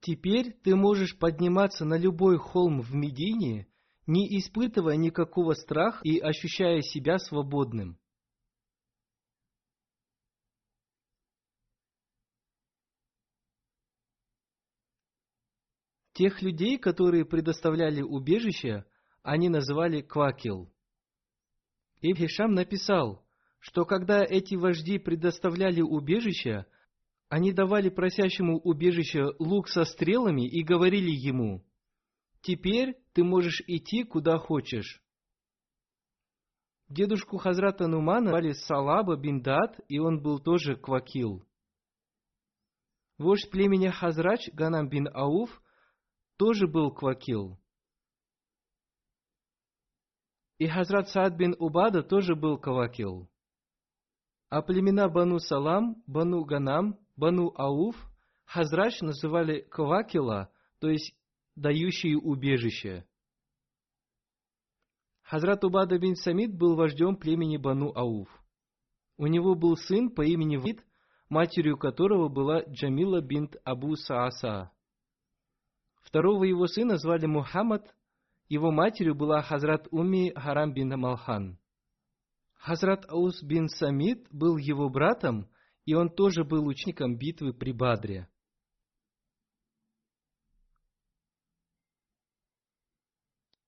Теперь 0.00 0.52
ты 0.64 0.74
можешь 0.74 1.16
подниматься 1.16 1.84
на 1.84 1.96
любой 1.96 2.38
холм 2.38 2.80
в 2.80 2.92
Медине, 2.92 3.68
не 4.08 4.26
испытывая 4.36 4.96
никакого 4.96 5.52
страха 5.54 6.00
и 6.02 6.18
ощущая 6.18 6.80
себя 6.80 7.18
свободным. 7.18 7.96
Тех 16.14 16.42
людей, 16.42 16.78
которые 16.78 17.24
предоставляли 17.24 18.02
убежище, 18.02 18.84
они 19.24 19.48
называли 19.48 20.02
квакил. 20.02 20.70
Ибн 22.02 22.18
Хишам 22.18 22.52
написал, 22.52 23.24
что 23.58 23.86
когда 23.86 24.22
эти 24.22 24.54
вожди 24.54 24.98
предоставляли 24.98 25.80
убежище, 25.80 26.66
они 27.30 27.50
давали 27.52 27.88
просящему 27.88 28.58
убежище 28.58 29.32
лук 29.38 29.68
со 29.68 29.84
стрелами 29.86 30.46
и 30.46 30.62
говорили 30.62 31.10
ему, 31.10 31.64
«Теперь 32.42 32.98
ты 33.14 33.24
можешь 33.24 33.62
идти 33.66 34.04
куда 34.04 34.36
хочешь». 34.36 35.02
Дедушку 36.90 37.38
Хазрата 37.38 37.86
Нумана 37.86 38.28
звали 38.28 38.52
Салаба 38.52 39.16
бин 39.16 39.40
Дат, 39.40 39.80
и 39.88 39.98
он 39.98 40.20
был 40.22 40.38
тоже 40.38 40.76
квакил. 40.76 41.46
Вождь 43.16 43.50
племени 43.50 43.88
Хазрач 43.88 44.50
Ганам 44.52 44.90
бин 44.90 45.08
Ауф 45.14 45.62
тоже 46.36 46.66
был 46.68 46.90
квакил. 46.92 47.58
И 50.58 50.68
Хазрат 50.68 51.08
Саад 51.08 51.36
бин 51.36 51.56
Убада 51.58 52.02
тоже 52.02 52.36
был 52.36 52.58
квакил. 52.58 53.28
А 54.50 54.62
племена 54.62 55.08
Бану 55.08 55.40
Салам, 55.40 56.02
Бану 56.06 56.44
Ганам, 56.44 56.98
Бану 57.16 57.52
Ауф, 57.56 57.96
Хазрач 58.44 59.00
называли 59.00 59.62
квакила, 59.62 60.52
то 60.78 60.88
есть 60.88 61.14
дающие 61.56 62.16
убежище. 62.16 63.04
Хазрат 65.22 65.64
Убада 65.64 65.98
бин 65.98 66.14
Самид 66.14 66.56
был 66.56 66.76
вождем 66.76 67.16
племени 67.16 67.56
Бану 67.56 67.92
Ауф. 67.96 68.28
У 69.16 69.26
него 69.26 69.54
был 69.54 69.76
сын 69.76 70.10
по 70.10 70.22
имени 70.22 70.56
Вид, 70.56 70.84
матерью 71.28 71.78
которого 71.78 72.28
была 72.28 72.60
Джамила 72.62 73.20
бинт 73.20 73.56
Абу 73.64 73.96
Сааса. 73.96 74.70
Второго 76.02 76.44
его 76.44 76.66
сына 76.66 76.96
звали 76.98 77.26
Мухаммад, 77.26 77.94
его 78.48 78.70
матерью 78.70 79.14
была 79.14 79.42
Хазрат 79.42 79.88
Уми 79.90 80.32
Харам 80.34 80.72
бин 80.72 80.90
Малхан. 80.98 81.58
Хазрат 82.54 83.04
Аус 83.10 83.42
бин 83.42 83.68
Самид 83.68 84.26
был 84.30 84.56
его 84.56 84.88
братом, 84.88 85.48
и 85.84 85.94
он 85.94 86.08
тоже 86.08 86.44
был 86.44 86.66
учеником 86.66 87.16
битвы 87.16 87.52
при 87.52 87.72
Бадре. 87.72 88.28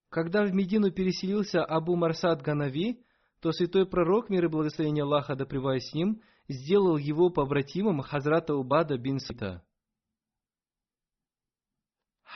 Когда 0.08 0.44
в 0.44 0.54
Медину 0.54 0.90
переселился 0.90 1.62
Абу 1.62 1.94
Марсад 1.94 2.40
Ганави, 2.40 3.04
то 3.40 3.52
святой 3.52 3.86
пророк, 3.86 4.30
мир 4.30 4.46
и 4.46 4.48
благословение 4.48 5.04
Аллаха 5.04 5.36
да 5.36 5.44
с 5.44 5.92
ним, 5.92 6.22
сделал 6.48 6.96
его 6.96 7.28
побратимом 7.28 8.00
Хазрата 8.00 8.54
Убада 8.54 8.96
бин 8.96 9.18
Сита. 9.18 9.65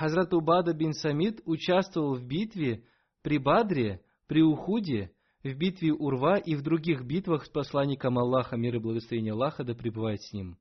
Хазрат 0.01 0.33
Убада 0.33 0.73
бин 0.73 0.95
Самид 0.95 1.43
участвовал 1.45 2.15
в 2.15 2.27
битве 2.27 2.83
при 3.23 3.37
Бадре, 3.37 4.01
при 4.29 4.43
Ухуде, 4.43 5.13
в 5.45 5.53
битве 5.55 5.93
Урва 5.93 6.39
и 6.39 6.57
в 6.57 6.63
других 6.63 7.05
битвах 7.05 7.45
с 7.45 7.51
посланником 7.51 8.19
Аллаха, 8.19 8.57
мир 8.57 8.77
и 8.77 8.79
благословение 8.79 9.35
Аллаха, 9.35 9.63
да 9.63 9.75
пребывает 9.75 10.23
с 10.23 10.33
ним. 10.33 10.57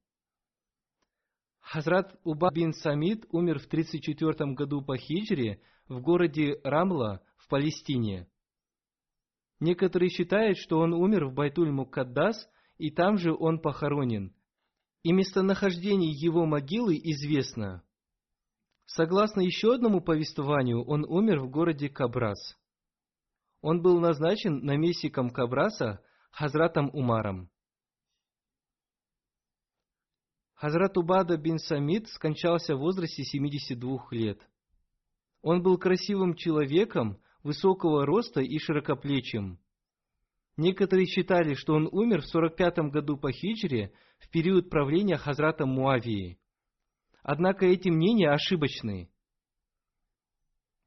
Хазрат 1.61 2.19
Уба 2.25 2.51
бин 2.51 2.73
Самид 2.73 3.27
умер 3.31 3.59
в 3.59 3.67
34 3.67 4.55
году 4.55 4.81
по 4.81 4.97
хиджре 4.97 5.61
в 5.87 6.01
городе 6.01 6.59
Рамла 6.65 7.21
в 7.37 7.47
Палестине. 7.47 8.27
Некоторые 9.61 10.09
считают, 10.09 10.57
что 10.57 10.79
он 10.79 10.93
умер 10.93 11.27
в 11.27 11.33
Байтуль-Мукаддас, 11.33 12.35
и 12.77 12.91
там 12.91 13.15
же 13.17 13.33
он 13.33 13.61
похоронен. 13.61 14.35
И 15.03 15.13
местонахождение 15.13 16.11
его 16.11 16.45
могилы 16.45 16.97
известно– 16.97 17.83
Согласно 18.91 19.41
еще 19.41 19.75
одному 19.75 20.01
повествованию, 20.01 20.83
он 20.83 21.05
умер 21.05 21.41
в 21.41 21.49
городе 21.51 21.89
Кабрас. 21.89 22.57
Он 23.61 23.83
был 23.83 23.99
назначен 23.99 24.65
наместником 24.65 25.29
Кабраса 25.29 26.03
Хазратом 26.31 26.89
Умаром. 26.93 27.51
Хазрат 30.55 30.97
Убада 30.97 31.37
бин 31.37 31.59
Самид 31.59 32.07
скончался 32.09 32.75
в 32.75 32.79
возрасте 32.79 33.23
72 33.23 34.07
лет. 34.09 34.41
Он 35.43 35.61
был 35.61 35.77
красивым 35.77 36.33
человеком, 36.33 37.21
высокого 37.43 38.07
роста 38.07 38.41
и 38.41 38.57
широкоплечим. 38.57 39.59
Некоторые 40.57 41.05
считали, 41.05 41.53
что 41.53 41.75
он 41.75 41.87
умер 41.91 42.21
в 42.21 42.27
45 42.27 42.91
году 42.91 43.17
по 43.17 43.31
хиджре 43.31 43.93
в 44.17 44.31
период 44.31 44.71
правления 44.71 45.17
Хазрата 45.17 45.67
Муавии. 45.67 46.38
Однако 47.21 47.65
эти 47.65 47.89
мнения 47.89 48.29
ошибочны. 48.29 49.09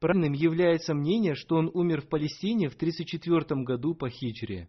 Правильным 0.00 0.32
является 0.32 0.94
мнение, 0.94 1.34
что 1.34 1.56
он 1.56 1.70
умер 1.72 2.02
в 2.02 2.08
Палестине 2.08 2.68
в 2.68 2.76
34 2.76 3.62
году 3.62 3.94
по 3.94 4.08
хиджре. 4.08 4.68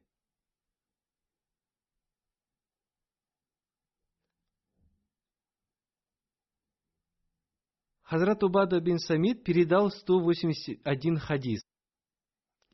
Хазрат 8.03 8.43
Убада 8.43 8.79
бин 8.79 8.99
Самид 8.99 9.43
передал 9.43 9.89
181 9.89 11.17
хадис. 11.17 11.61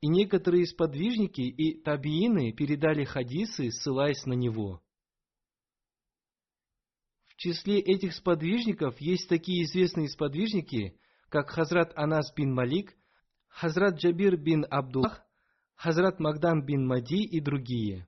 И 0.02 0.08
некоторые 0.08 0.66
сподвижники 0.66 1.42
и 1.42 1.82
табиины 1.82 2.52
передали 2.52 3.06
хадисы, 3.06 3.72
ссылаясь 3.72 4.26
на 4.26 4.34
него 4.34 4.82
числе 7.40 7.80
этих 7.80 8.14
сподвижников 8.14 9.00
есть 9.00 9.30
такие 9.30 9.64
известные 9.64 10.10
сподвижники, 10.10 11.00
как 11.30 11.50
Хазрат 11.50 11.94
Анас 11.96 12.34
бин 12.36 12.54
Малик, 12.54 12.94
Хазрат 13.48 13.96
Джабир 13.96 14.36
бин 14.36 14.66
Абдуллах, 14.70 15.24
Хазрат 15.76 16.20
Магдам 16.20 16.66
бин 16.66 16.86
Мади 16.86 17.24
и 17.24 17.40
другие. 17.40 18.08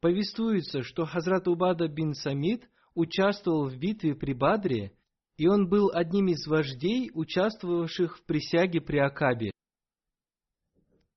Повествуется, 0.00 0.82
что 0.82 1.04
Хазрат 1.04 1.46
Убада 1.46 1.86
бин 1.86 2.14
Самид 2.14 2.68
участвовал 2.94 3.68
в 3.68 3.76
битве 3.76 4.16
при 4.16 4.32
Бадре, 4.32 4.96
и 5.36 5.46
он 5.46 5.68
был 5.68 5.90
одним 5.94 6.28
из 6.28 6.46
вождей, 6.48 7.10
участвовавших 7.14 8.18
в 8.18 8.24
присяге 8.24 8.80
при 8.80 8.98
Акабе. 8.98 9.52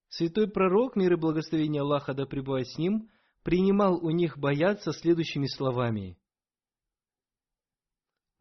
Святой 0.09 0.47
пророк, 0.47 0.95
мир 0.95 1.13
и 1.13 1.15
благословение 1.15 1.81
Аллаха 1.81 2.13
да 2.13 2.27
пребывает 2.27 2.67
с 2.67 2.77
ним, 2.77 3.09
принимал 3.43 4.03
у 4.03 4.09
них 4.09 4.37
бояться 4.37 4.91
следующими 4.91 5.47
словами. 5.47 6.17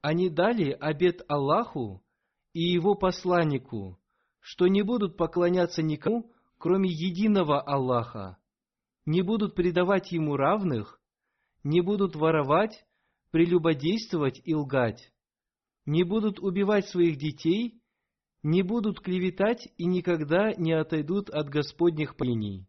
Они 0.01 0.31
дали 0.31 0.71
обет 0.71 1.23
Аллаху 1.29 2.03
и 2.53 2.61
его 2.61 2.95
посланнику, 2.95 4.01
что 4.41 4.67
не 4.67 4.83
будут 4.83 5.17
поклоняться 5.17 5.83
никому, 5.83 6.33
кроме 6.59 6.91
единого 6.91 7.61
Аллаха, 7.61 8.39
не 9.05 9.23
будут 9.23 9.55
предавать 9.55 10.13
ему 10.13 10.37
равных, 10.37 11.01
не 11.65 11.81
будут 11.81 12.17
воровать, 12.17 12.85
прелюбодействовать 13.31 14.41
и 14.45 14.55
лгать, 14.55 15.13
не 15.87 16.05
будут 16.05 16.41
убивать 16.41 16.87
своих 16.89 17.17
детей, 17.17 17.81
не 18.43 18.63
будут 18.63 19.01
клеветать 19.01 19.69
и 19.77 19.87
никогда 19.87 20.53
не 20.55 20.73
отойдут 20.73 21.31
от 21.31 21.49
Господних 21.49 22.17
полений. 22.17 22.67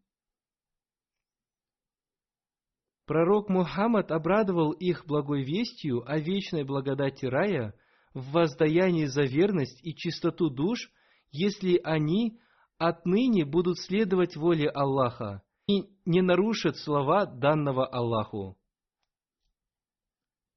Пророк 3.06 3.50
Мухаммад 3.50 4.12
обрадовал 4.12 4.72
их 4.72 5.06
благой 5.06 5.44
вестью 5.44 6.10
о 6.10 6.20
вечной 6.20 6.64
благодати 6.64 7.26
рая 7.26 7.74
в 8.14 8.32
воздаянии 8.32 9.06
за 9.06 9.24
верность 9.24 9.80
и 9.84 9.94
чистоту 9.94 10.50
душ, 10.50 10.90
если 11.32 11.82
они 11.84 12.40
отныне 12.78 13.44
будут 13.46 13.80
следовать 13.80 14.36
воле 14.36 14.70
Аллаха 14.70 15.42
и 15.68 15.90
не 16.06 16.22
нарушат 16.22 16.78
слова 16.78 17.26
данного 17.26 17.86
Аллаху. 17.86 18.58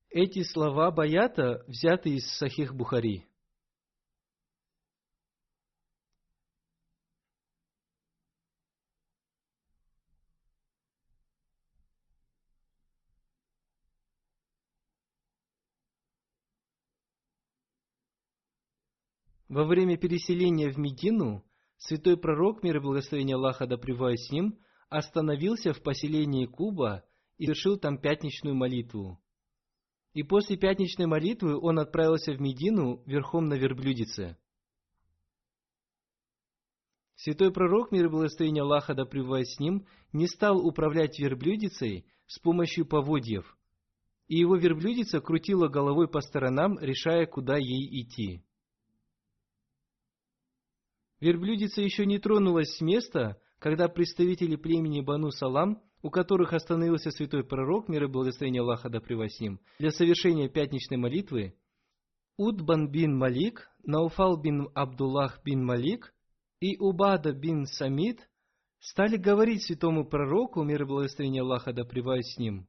Эти 0.09 0.43
слова 0.45 0.91
Баята 0.91 1.65
взяты 1.67 2.11
из 2.11 2.27
Сахих 2.39 2.75
Бухари. 2.75 3.27
Во 19.49 19.65
время 19.65 19.97
переселения 19.97 20.71
в 20.73 20.77
Медину 20.77 21.45
святой 21.77 22.17
пророк, 22.17 22.65
мир 22.65 22.79
и 22.79 22.81
благословение 22.81 23.37
Аллаха 23.37 23.67
да 23.67 23.77
с 23.77 24.31
ним, 24.31 24.59
остановился 24.89 25.73
в 25.73 25.83
поселении 25.83 26.47
Куба 26.47 27.05
и 27.39 27.45
совершил 27.45 27.79
там 27.79 27.99
пятничную 27.99 28.57
молитву. 28.57 29.21
И 30.15 30.23
после 30.23 30.57
пятничной 30.57 31.07
молитвы 31.07 31.59
он 31.61 31.79
отправился 31.79 32.33
в 32.33 32.41
Медину 32.41 33.03
верхом 33.07 33.45
на 33.45 33.55
верблюдице. 33.55 34.37
Святой 37.15 37.53
пророк, 37.53 37.93
мир 37.93 38.07
и 38.07 38.09
благословение 38.09 38.63
Аллаха 38.63 38.95
да 38.95 39.05
с 39.05 39.61
ним, 39.61 39.87
не 40.13 40.27
стал 40.27 40.59
управлять 40.59 41.19
верблюдицей 41.19 42.07
с 42.27 42.39
помощью 42.41 42.85
поводьев, 42.85 43.57
и 44.27 44.39
его 44.39 44.57
верблюдица 44.57 45.21
крутила 45.21 45.69
головой 45.69 46.09
по 46.09 46.21
сторонам, 46.21 46.79
решая, 46.81 47.27
куда 47.27 47.57
ей 47.57 48.03
идти. 48.03 48.43
Верблюдица 51.21 51.81
еще 51.81 52.05
не 52.05 52.19
тронулась 52.19 52.77
с 52.77 52.81
места, 52.81 53.41
когда 53.59 53.89
представители 53.89 54.57
племени 54.57 55.01
Бану 55.01 55.31
Салам, 55.31 55.83
у 56.03 56.11
которых 56.11 56.53
остановился 56.53 57.11
святой 57.11 57.43
пророк, 57.43 57.89
мир 57.89 58.05
и 58.05 58.07
благословение 58.07 58.61
Аллаха 58.61 58.91
да 58.91 59.01
ним, 59.41 59.61
для 59.79 59.91
совершения 59.91 60.49
пятничной 60.49 60.99
молитвы, 60.99 61.57
Удбан 62.37 62.91
бин 62.91 63.17
Малик, 63.17 63.71
Науфал 63.83 64.37
бин 64.37 64.69
Абдуллах 64.75 65.43
бин 65.43 65.65
Малик 65.65 66.13
и 66.61 66.77
Убада 66.79 67.33
бин 67.33 67.65
Самид 67.65 68.29
стали 68.79 69.17
говорить 69.17 69.65
святому 69.65 70.07
пророку, 70.07 70.63
мир 70.63 70.83
и 70.83 70.87
благословение 70.87 71.41
Аллаха 71.43 71.73
да 71.73 71.85
с 71.85 72.37
ним, 72.37 72.69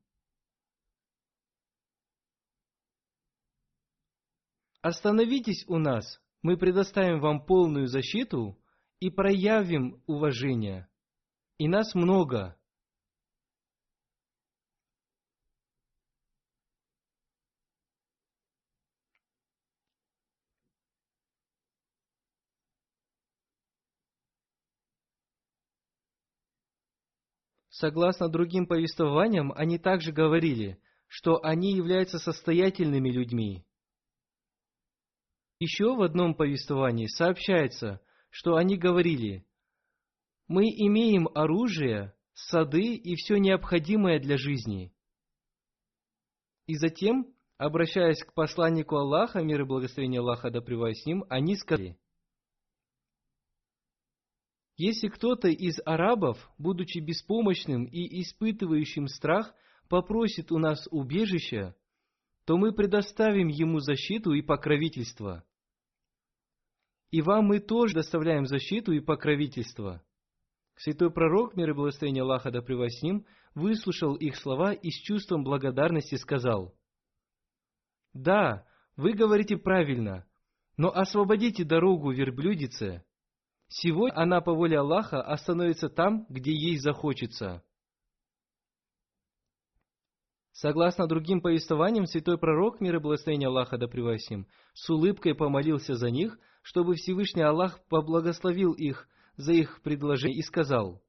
«Остановитесь 4.81 5.65
у 5.67 5.79
нас, 5.79 6.21
мы 6.47 6.55
предоставим 6.55 7.19
вам 7.19 7.45
полную 7.45 7.87
защиту 7.87 8.57
и 9.01 9.09
проявим 9.09 10.01
уважение. 10.07 10.87
И 11.57 11.67
нас 11.67 11.93
много. 11.93 12.57
Согласно 27.67 28.29
другим 28.29 28.67
повествованиям, 28.67 29.51
они 29.51 29.77
также 29.77 30.13
говорили, 30.13 30.81
что 31.07 31.43
они 31.43 31.73
являются 31.75 32.19
состоятельными 32.19 33.09
людьми, 33.09 33.66
еще 35.59 35.95
в 35.95 36.01
одном 36.01 36.35
повествовании 36.35 37.07
сообщается, 37.07 38.01
что 38.29 38.55
они 38.55 38.77
говорили, 38.77 39.45
«Мы 40.47 40.65
имеем 40.65 41.27
оружие, 41.33 42.13
сады 42.33 42.95
и 42.95 43.15
все 43.15 43.37
необходимое 43.37 44.19
для 44.19 44.37
жизни». 44.37 44.93
И 46.67 46.75
затем, 46.75 47.33
обращаясь 47.57 48.23
к 48.23 48.33
посланнику 48.33 48.97
Аллаха, 48.97 49.41
мир 49.41 49.61
и 49.61 49.65
благословение 49.65 50.19
Аллаха 50.19 50.51
да 50.51 50.61
с 50.61 51.05
ним, 51.05 51.25
они 51.29 51.55
сказали, 51.55 51.97
если 54.77 55.07
кто-то 55.07 55.47
из 55.47 55.79
арабов, 55.85 56.37
будучи 56.59 56.99
беспомощным 56.99 57.85
и 57.85 58.21
испытывающим 58.21 59.07
страх, 59.07 59.55
попросит 59.89 60.51
у 60.51 60.59
нас 60.59 60.87
убежища, 60.91 61.75
то 62.47 62.55
мы 62.55 62.71
предоставим 62.71 63.49
ему 63.49 63.81
защиту 63.81 64.31
и 64.31 64.41
покровительство. 64.41 65.43
И 67.11 67.21
вам 67.21 67.47
мы 67.47 67.59
тоже 67.59 67.93
доставляем 67.93 68.45
защиту 68.45 68.93
и 68.93 69.01
покровительство. 69.01 70.01
Святой 70.77 71.11
пророк, 71.11 71.57
мир 71.57 71.71
и 71.71 71.73
благословение 71.73 72.23
Аллаха 72.23 72.49
да 72.49 72.61
с 72.61 73.01
ним, 73.01 73.25
выслушал 73.53 74.15
их 74.15 74.37
слова 74.37 74.71
и 74.71 74.91
с 74.91 74.95
чувством 74.95 75.43
благодарности 75.43 76.15
сказал, 76.15 76.73
«Да, 78.13 78.65
вы 78.95 79.11
говорите 79.11 79.57
правильно, 79.57 80.25
но 80.77 80.89
освободите 80.89 81.65
дорогу 81.65 82.11
верблюдице. 82.11 83.03
Сегодня 83.67 84.17
она 84.17 84.39
по 84.39 84.53
воле 84.53 84.79
Аллаха 84.79 85.21
остановится 85.21 85.89
там, 85.89 86.25
где 86.29 86.51
ей 86.53 86.77
захочется». 86.77 87.61
Согласно 90.57 91.05
другим 91.05 91.39
повествованиям, 91.39 92.07
святой 92.07 92.39
пророк, 92.39 92.81
мир 92.81 92.95
и 92.95 92.99
благословение 92.99 93.47
Аллаха 93.47 93.77
да 93.77 93.87
превосим, 93.87 94.47
с 94.73 94.89
улыбкой 94.89 95.35
помолился 95.35 95.93
за 95.93 96.09
них, 96.09 96.39
чтобы 96.63 96.95
Всевышний 96.95 97.43
Аллах 97.43 97.79
поблагословил 97.89 98.73
их 98.73 99.07
за 99.35 99.53
их 99.53 99.83
предложение 99.83 100.39
и 100.39 100.41
сказал, 100.41 101.03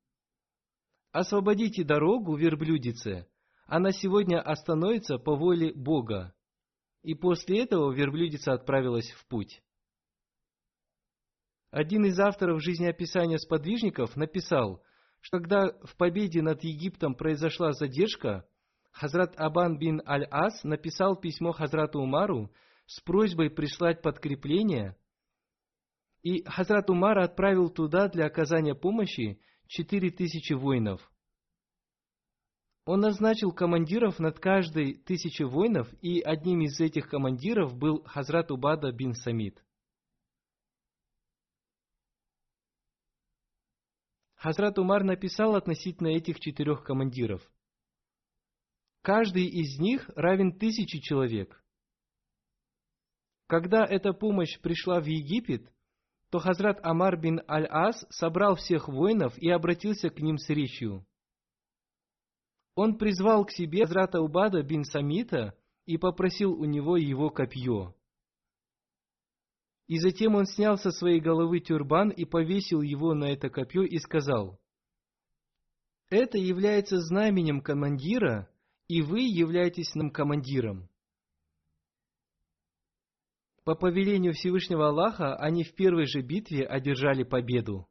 «Освободите 1.12 1.82
дорогу 1.82 2.36
верблюдице, 2.36 3.26
она 3.66 3.90
сегодня 3.90 4.38
остановится 4.38 5.16
по 5.16 5.34
воле 5.34 5.72
Бога». 5.72 6.34
И 7.02 7.14
после 7.14 7.62
этого 7.62 7.90
верблюдица 7.90 8.52
отправилась 8.52 9.10
в 9.12 9.26
путь. 9.28 9.62
Один 11.70 12.04
из 12.04 12.20
авторов 12.20 12.62
жизнеописания 12.62 13.38
сподвижников 13.38 14.14
написал, 14.14 14.82
что 15.22 15.38
когда 15.38 15.70
в 15.84 15.96
победе 15.96 16.42
над 16.42 16.62
Египтом 16.64 17.14
произошла 17.14 17.72
задержка– 17.72 18.46
Хазрат 18.98 19.38
Абан 19.38 19.78
бин 19.78 20.02
Аль-Ас 20.04 20.64
написал 20.64 21.14
письмо 21.14 21.52
Хазрату 21.52 22.00
Умару 22.00 22.50
с 22.86 23.00
просьбой 23.00 23.48
прислать 23.48 24.02
подкрепление, 24.02 24.96
и 26.22 26.42
Хазрат 26.42 26.90
Умар 26.90 27.20
отправил 27.20 27.70
туда 27.70 28.08
для 28.08 28.26
оказания 28.26 28.74
помощи 28.74 29.40
четыре 29.68 30.10
тысячи 30.10 30.52
воинов. 30.52 31.12
Он 32.86 32.98
назначил 32.98 33.52
командиров 33.52 34.18
над 34.18 34.40
каждой 34.40 34.94
тысячей 34.94 35.44
воинов, 35.44 35.86
и 36.02 36.20
одним 36.20 36.62
из 36.62 36.80
этих 36.80 37.08
командиров 37.08 37.78
был 37.78 38.02
Хазрат 38.02 38.50
Убада 38.50 38.90
бин 38.90 39.14
Самид. 39.14 39.62
Хазрат 44.34 44.76
Умар 44.80 45.04
написал 45.04 45.54
относительно 45.54 46.08
этих 46.08 46.40
четырех 46.40 46.82
командиров– 46.82 47.48
Каждый 49.08 49.46
из 49.46 49.78
них 49.78 50.10
равен 50.16 50.52
тысяче 50.52 51.00
человек. 51.00 51.64
Когда 53.46 53.86
эта 53.86 54.12
помощь 54.12 54.60
пришла 54.60 55.00
в 55.00 55.06
Египет, 55.06 55.72
то 56.28 56.38
Хазрат 56.38 56.78
Амар 56.84 57.18
бин 57.18 57.40
Аль-Ас 57.48 58.04
собрал 58.10 58.56
всех 58.56 58.86
воинов 58.86 59.32
и 59.38 59.48
обратился 59.48 60.10
к 60.10 60.20
ним 60.20 60.36
с 60.36 60.50
речью. 60.50 61.06
Он 62.74 62.98
призвал 62.98 63.46
к 63.46 63.50
себе 63.50 63.86
Хазрата 63.86 64.20
Убада 64.20 64.62
бин 64.62 64.84
Самита 64.84 65.58
и 65.86 65.96
попросил 65.96 66.52
у 66.52 66.66
него 66.66 66.98
его 66.98 67.30
копье. 67.30 67.96
И 69.86 69.98
затем 70.00 70.34
он 70.34 70.44
снял 70.44 70.76
со 70.76 70.90
своей 70.90 71.20
головы 71.20 71.60
тюрбан 71.60 72.10
и 72.10 72.26
повесил 72.26 72.82
его 72.82 73.14
на 73.14 73.32
это 73.32 73.48
копье 73.48 73.84
и 73.84 73.96
сказал, 74.00 74.60
«Это 76.10 76.36
является 76.36 77.00
знаменем 77.00 77.62
командира, 77.62 78.50
и 78.88 79.02
вы 79.02 79.20
являетесь 79.20 79.94
нам 79.94 80.10
командиром. 80.10 80.88
По 83.64 83.74
повелению 83.74 84.32
Всевышнего 84.32 84.88
Аллаха 84.88 85.36
они 85.36 85.62
в 85.62 85.74
первой 85.74 86.06
же 86.06 86.22
битве 86.22 86.64
одержали 86.64 87.22
победу. 87.22 87.86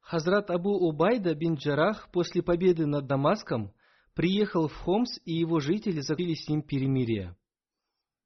Хазрат 0.00 0.50
Абу 0.50 0.70
Убайда 0.70 1.36
бин 1.36 1.54
Джарах 1.54 2.10
после 2.10 2.42
победы 2.42 2.84
над 2.86 3.06
Дамаском 3.06 3.72
приехал 4.16 4.66
в 4.66 4.74
Хомс, 4.74 5.20
и 5.24 5.34
его 5.34 5.60
жители 5.60 6.00
заключили 6.00 6.34
с 6.34 6.48
ним 6.48 6.62
перемирие. 6.62 7.36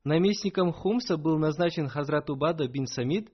Наместником 0.02 0.72
Хомса 0.72 1.18
был 1.18 1.38
назначен 1.38 1.88
Хазрат 1.88 2.30
Убада 2.30 2.66
бин 2.68 2.86
Самид, 2.86 3.30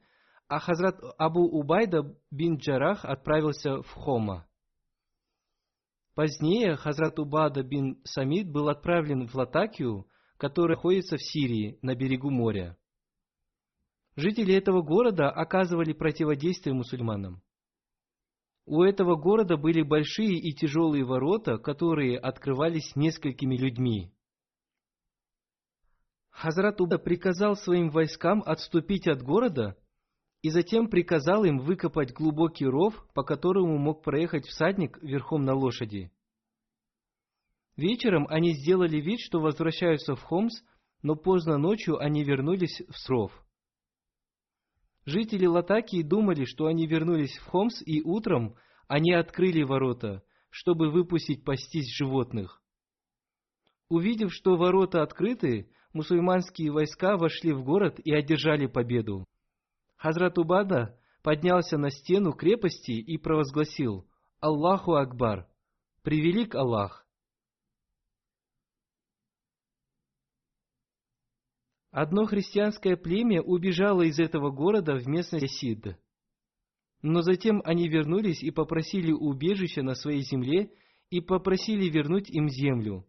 а 0.49 0.59
Хазрат 0.59 0.99
Абу 1.17 1.43
Убайда 1.43 2.17
бин 2.33 2.57
Джарах 2.57 3.05
отправился 3.05 3.83
в 3.83 3.93
Хома. 3.93 4.50
Позднее 6.21 6.77
Хазрат 6.77 7.19
Убада 7.19 7.63
бин 7.63 7.99
Самид 8.05 8.47
был 8.53 8.69
отправлен 8.69 9.27
в 9.27 9.35
Латакию, 9.35 10.07
которая 10.37 10.77
находится 10.77 11.17
в 11.17 11.23
Сирии, 11.23 11.79
на 11.81 11.95
берегу 11.95 12.29
моря. 12.29 12.77
Жители 14.17 14.55
этого 14.55 14.83
города 14.83 15.31
оказывали 15.31 15.95
противодействие 15.95 16.75
мусульманам. 16.75 17.41
У 18.67 18.83
этого 18.83 19.17
города 19.17 19.57
были 19.57 19.81
большие 19.81 20.39
и 20.39 20.53
тяжелые 20.53 21.05
ворота, 21.05 21.57
которые 21.57 22.19
открывались 22.19 22.95
несколькими 22.97 23.57
людьми. 23.57 24.13
Хазрат 26.29 26.83
Уба 26.83 26.99
приказал 26.99 27.57
своим 27.57 27.89
войскам 27.89 28.43
отступить 28.45 29.09
от 29.09 29.23
города 29.23 29.75
и 30.43 30.51
затем 30.51 30.89
приказал 30.89 31.45
им 31.45 31.59
выкопать 31.59 32.13
глубокий 32.13 32.67
ров, 32.67 32.95
по 33.15 33.23
которому 33.23 33.77
мог 33.77 34.03
проехать 34.03 34.47
всадник 34.47 35.03
верхом 35.03 35.45
на 35.45 35.55
лошади. 35.55 36.11
Вечером 37.77 38.27
они 38.29 38.55
сделали 38.55 39.01
вид, 39.01 39.21
что 39.21 39.41
возвращаются 39.41 40.15
в 40.15 40.23
Хомс, 40.23 40.53
но 41.03 41.15
поздно 41.15 41.57
ночью 41.57 41.99
они 41.99 42.25
вернулись 42.25 42.83
в 42.89 42.99
Сров. 42.99 43.33
Жители 45.07 45.47
Латакии 45.47 46.03
думали, 46.03 46.45
что 46.45 46.67
они 46.67 46.87
вернулись 46.87 47.37
в 47.39 47.47
Хомс, 47.47 47.83
и 47.85 48.03
утром 48.03 48.55
они 48.87 49.13
открыли 49.13 49.63
ворота, 49.63 50.23
чтобы 50.51 50.91
выпустить 50.91 51.45
пастись 51.45 51.95
животных. 51.97 52.63
Увидев, 53.89 54.33
что 54.33 54.57
ворота 54.57 55.03
открыты, 55.03 55.71
мусульманские 55.93 56.71
войска 56.71 57.17
вошли 57.17 57.53
в 57.53 57.65
город 57.65 57.99
и 57.99 58.13
одержали 58.13 58.67
победу. 58.67 59.25
Хазрат 60.01 60.39
Убада 60.39 60.99
поднялся 61.23 61.77
на 61.77 61.91
стену 61.91 62.33
крепости 62.33 62.93
и 62.93 63.19
провозгласил 63.19 64.09
«Аллаху 64.41 64.95
Акбар! 64.95 65.47
Превелик 66.03 66.55
Аллах!» 66.55 67.07
Одно 71.91 72.25
христианское 72.25 72.97
племя 72.97 73.43
убежало 73.43 74.01
из 74.01 74.19
этого 74.19 74.51
города 74.51 74.95
в 74.95 75.07
местность 75.07 75.59
Сид. 75.59 75.99
Но 77.03 77.21
затем 77.21 77.61
они 77.67 77.87
вернулись 77.87 78.43
и 78.43 78.51
попросили 78.51 79.13
убежища 79.13 79.83
на 79.83 79.95
своей 79.95 80.23
земле 80.23 80.73
и 81.11 81.21
попросили 81.21 81.91
вернуть 81.91 82.31
им 82.31 82.49
землю. 82.49 83.07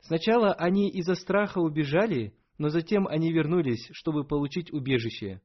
Сначала 0.00 0.54
они 0.54 0.90
из-за 0.90 1.14
страха 1.14 1.58
убежали, 1.58 2.37
но 2.58 2.68
затем 2.68 3.06
они 3.06 3.32
вернулись, 3.32 3.88
чтобы 3.92 4.24
получить 4.24 4.72
убежище. 4.72 5.40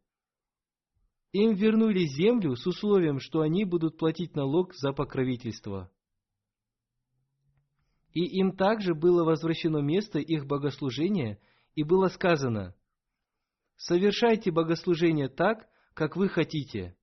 Им 1.31 1.53
вернули 1.55 2.05
землю 2.05 2.55
с 2.55 2.65
условием, 2.67 3.19
что 3.19 3.41
они 3.41 3.65
будут 3.65 3.97
платить 3.97 4.35
налог 4.35 4.73
за 4.73 4.93
покровительство. 4.93 5.91
И 8.13 8.23
им 8.39 8.55
также 8.55 8.93
было 8.93 9.23
возвращено 9.23 9.79
место 9.79 10.19
их 10.19 10.45
богослужения, 10.45 11.39
и 11.73 11.83
было 11.83 12.07
сказано, 12.07 12.75
«Совершайте 13.75 14.51
богослужение 14.51 15.29
так, 15.29 15.67
как 15.95 16.15
вы 16.15 16.29
хотите». 16.29 16.95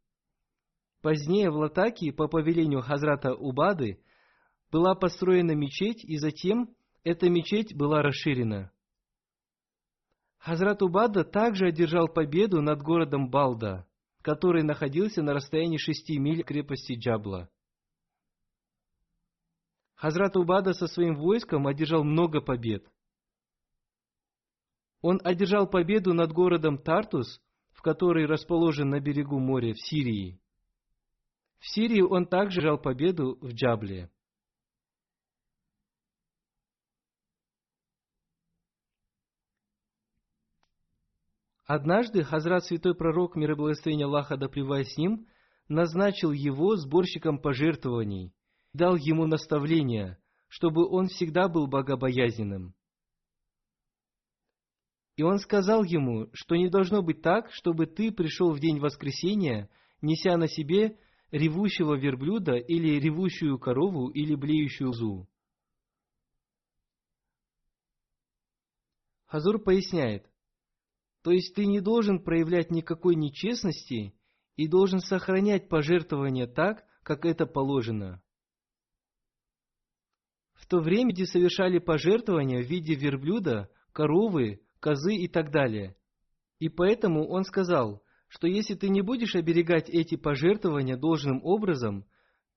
Позднее 1.02 1.50
в 1.50 1.56
Латаке, 1.56 2.12
по 2.12 2.28
повелению 2.28 2.82
Хазрата 2.82 3.34
Убады, 3.34 4.00
была 4.70 4.94
построена 4.94 5.52
мечеть, 5.52 6.04
и 6.04 6.18
затем 6.18 6.76
эта 7.02 7.28
мечеть 7.28 7.74
была 7.74 8.02
расширена. 8.02 8.70
Хазрат 10.40 10.80
Убада 10.80 11.22
также 11.22 11.66
одержал 11.66 12.08
победу 12.08 12.62
над 12.62 12.80
городом 12.82 13.28
Балда, 13.28 13.86
который 14.22 14.62
находился 14.62 15.22
на 15.22 15.34
расстоянии 15.34 15.76
шести 15.76 16.18
миль 16.18 16.42
крепости 16.42 16.94
Джабла. 16.94 17.50
Хазрат 19.96 20.36
Убада 20.36 20.72
со 20.72 20.86
своим 20.86 21.16
войском 21.16 21.66
одержал 21.66 22.04
много 22.04 22.40
побед. 22.40 22.90
Он 25.02 25.20
одержал 25.24 25.68
победу 25.68 26.14
над 26.14 26.32
городом 26.32 26.78
Тартус, 26.78 27.42
в 27.72 27.82
который 27.82 28.24
расположен 28.24 28.88
на 28.88 28.98
берегу 28.98 29.38
моря 29.38 29.74
в 29.74 29.78
Сирии. 29.78 30.40
В 31.58 31.68
Сирии 31.68 32.00
он 32.00 32.24
также 32.24 32.60
одержал 32.60 32.78
победу 32.78 33.36
в 33.42 33.52
Джабле. 33.52 34.10
Однажды 41.72 42.24
Хазрат 42.24 42.64
Святой 42.64 42.96
Пророк, 42.96 43.36
мир 43.36 43.52
и 43.52 43.54
благословение 43.54 44.06
Аллаха 44.06 44.36
да 44.36 44.48
с 44.48 44.96
ним, 44.96 45.28
назначил 45.68 46.32
его 46.32 46.74
сборщиком 46.74 47.38
пожертвований, 47.38 48.34
дал 48.72 48.96
ему 48.96 49.24
наставление, 49.26 50.18
чтобы 50.48 50.84
он 50.84 51.06
всегда 51.06 51.46
был 51.46 51.68
богобоязненным. 51.68 52.74
И 55.14 55.22
он 55.22 55.38
сказал 55.38 55.84
ему, 55.84 56.28
что 56.32 56.56
не 56.56 56.68
должно 56.68 57.02
быть 57.02 57.22
так, 57.22 57.52
чтобы 57.52 57.86
ты 57.86 58.10
пришел 58.10 58.50
в 58.50 58.58
день 58.58 58.80
воскресения, 58.80 59.70
неся 60.02 60.36
на 60.36 60.48
себе 60.48 60.98
ревущего 61.30 61.94
верблюда 61.94 62.56
или 62.56 62.98
ревущую 62.98 63.60
корову 63.60 64.08
или 64.08 64.34
блеющую 64.34 64.92
зу. 64.92 65.28
Хазур 69.26 69.62
поясняет, 69.62 70.29
то 71.22 71.30
есть 71.30 71.54
ты 71.54 71.66
не 71.66 71.80
должен 71.80 72.22
проявлять 72.22 72.70
никакой 72.70 73.14
нечестности 73.14 74.14
и 74.56 74.68
должен 74.68 75.00
сохранять 75.00 75.68
пожертвования 75.68 76.46
так, 76.46 76.84
как 77.02 77.24
это 77.24 77.46
положено. 77.46 78.22
В 80.54 80.66
то 80.66 80.80
время, 80.80 81.12
где 81.12 81.26
совершали 81.26 81.78
пожертвования 81.78 82.62
в 82.62 82.66
виде 82.66 82.94
верблюда, 82.94 83.70
коровы, 83.92 84.60
козы 84.78 85.14
и 85.14 85.28
так 85.28 85.50
далее. 85.50 85.96
И 86.58 86.68
поэтому 86.68 87.26
он 87.28 87.44
сказал, 87.44 88.02
что 88.28 88.46
если 88.46 88.74
ты 88.74 88.88
не 88.88 89.00
будешь 89.00 89.34
оберегать 89.34 89.88
эти 89.88 90.16
пожертвования 90.16 90.96
должным 90.96 91.44
образом, 91.44 92.06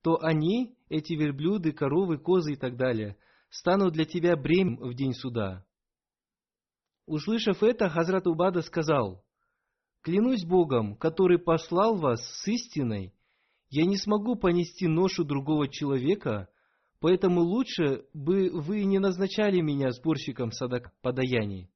то 0.03 0.21
они, 0.21 0.77
эти 0.89 1.13
верблюды, 1.13 1.71
коровы, 1.71 2.17
козы 2.17 2.53
и 2.53 2.55
так 2.55 2.75
далее, 2.77 3.17
станут 3.49 3.93
для 3.93 4.05
тебя 4.05 4.35
бременем 4.35 4.77
в 4.77 4.93
день 4.93 5.13
суда. 5.13 5.65
Услышав 7.05 7.63
это, 7.63 7.89
Хазрат 7.89 8.27
Убада 8.27 8.61
сказал, 8.61 9.23
«Клянусь 10.01 10.45
Богом, 10.45 10.95
который 10.95 11.37
послал 11.37 11.97
вас 11.97 12.21
с 12.21 12.47
истиной, 12.47 13.13
я 13.69 13.85
не 13.85 13.97
смогу 13.97 14.35
понести 14.35 14.87
ношу 14.87 15.23
другого 15.23 15.67
человека, 15.67 16.49
поэтому 16.99 17.41
лучше 17.41 18.05
бы 18.13 18.49
вы 18.51 18.85
не 18.85 18.99
назначали 18.99 19.59
меня 19.59 19.91
сборщиком 19.91 20.51
садак 20.51 20.93
подаяний». 21.01 21.69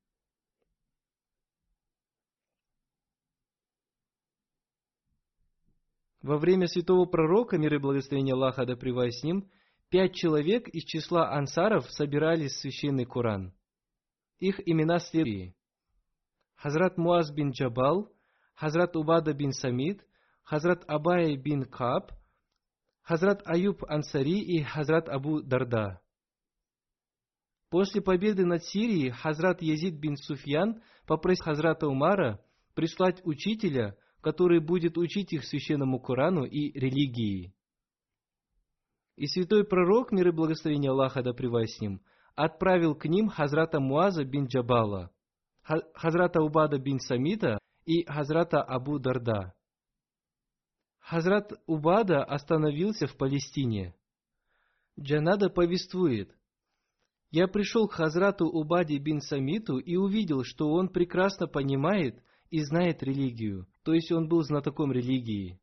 Во 6.21 6.37
время 6.37 6.67
святого 6.67 7.05
пророка, 7.05 7.57
мир 7.57 7.75
и 7.75 7.77
благословение 7.77 8.33
Аллаха 8.33 8.65
да 8.65 8.75
с 8.75 9.23
ним, 9.23 9.49
пять 9.89 10.13
человек 10.13 10.67
из 10.67 10.83
числа 10.83 11.31
ансаров 11.31 11.89
собирали 11.91 12.47
священный 12.47 13.05
Коран. 13.05 13.53
Их 14.39 14.59
имена 14.67 14.99
следующие. 14.99 15.55
Хазрат 16.55 16.97
Муаз 16.97 17.31
бин 17.31 17.51
Джабал, 17.51 18.11
Хазрат 18.55 18.95
Убада 18.95 19.33
бин 19.33 19.51
Самид, 19.51 20.03
Хазрат 20.43 20.83
Абай 20.87 21.35
бин 21.37 21.65
Каб, 21.65 22.11
Хазрат 23.01 23.41
Аюб 23.45 23.83
Ансари 23.87 24.39
и 24.39 24.63
Хазрат 24.63 25.07
Абу 25.07 25.41
Дарда. 25.41 26.01
После 27.69 28.01
победы 28.01 28.45
над 28.45 28.63
Сирией 28.63 29.11
Хазрат 29.11 29.61
Язид 29.61 29.99
бин 29.99 30.15
Суфьян 30.15 30.81
попросил 31.05 31.45
Хазрата 31.45 31.87
Умара 31.87 32.43
прислать 32.75 33.21
учителя, 33.25 33.97
который 34.21 34.59
будет 34.59 34.97
учить 34.97 35.33
их 35.33 35.43
священному 35.45 35.99
Корану 35.99 36.43
и 36.43 36.71
религии. 36.77 37.53
И 39.15 39.27
святой 39.27 39.65
пророк, 39.65 40.11
мир 40.11 40.29
и 40.29 40.31
благословение 40.31 40.91
Аллаха 40.91 41.23
да 41.23 41.33
с 41.33 41.81
ним, 41.81 42.01
отправил 42.37 42.95
к 42.95 43.05
ним 43.05 43.29
Хазрата 43.29 43.79
Муаза 43.79 44.23
бин 44.23 44.45
Джабала, 44.45 45.11
Хазрата 45.63 46.41
Убада 46.41 46.77
бин 46.77 46.99
Самита 46.99 47.57
и 47.85 48.05
Хазрата 48.05 48.61
Абу 48.61 48.99
Дарда. 48.99 49.53
Хазрат 50.99 51.51
Убада 51.65 52.23
остановился 52.23 53.07
в 53.07 53.17
Палестине. 53.17 53.95
Джанада 54.99 55.49
повествует, 55.49 56.31
«Я 57.31 57.47
пришел 57.47 57.87
к 57.87 57.93
Хазрату 57.93 58.45
Убаде 58.45 58.97
бин 58.99 59.19
Самиту 59.19 59.79
и 59.79 59.95
увидел, 59.95 60.43
что 60.43 60.71
он 60.71 60.89
прекрасно 60.89 61.47
понимает 61.47 62.23
и 62.51 62.61
знает 62.63 63.01
религию, 63.01 63.67
то 63.83 63.93
есть 63.93 64.11
он 64.11 64.29
был 64.29 64.43
знатоком 64.43 64.91
религии. 64.91 65.59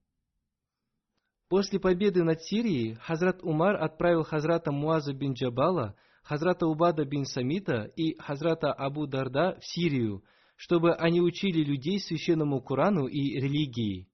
После 1.48 1.78
победы 1.78 2.24
над 2.24 2.42
Сирией 2.42 2.94
Хазрат 2.94 3.44
Умар 3.44 3.76
отправил 3.76 4.24
Хазрата 4.24 4.72
Муаза 4.72 5.12
бин 5.12 5.34
Джабала 5.34 5.94
Хазрата 6.24 6.66
Убада 6.66 7.04
бин 7.04 7.26
Самита 7.26 7.84
и 7.96 8.16
Хазрата 8.18 8.72
Абу 8.72 9.06
Дарда 9.06 9.58
в 9.60 9.64
Сирию, 9.64 10.24
чтобы 10.56 10.94
они 10.94 11.20
учили 11.20 11.62
людей 11.62 12.00
священному 12.00 12.62
Корану 12.62 13.06
и 13.06 13.38
религии. 13.38 14.08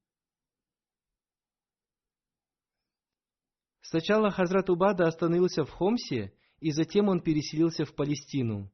Сначала 3.80 4.30
Хазрат 4.30 4.68
Убада 4.70 5.06
остановился 5.06 5.64
в 5.64 5.70
Хомсе, 5.70 6.34
и 6.58 6.72
затем 6.72 7.08
он 7.08 7.20
переселился 7.20 7.84
в 7.84 7.94
Палестину. 7.94 8.72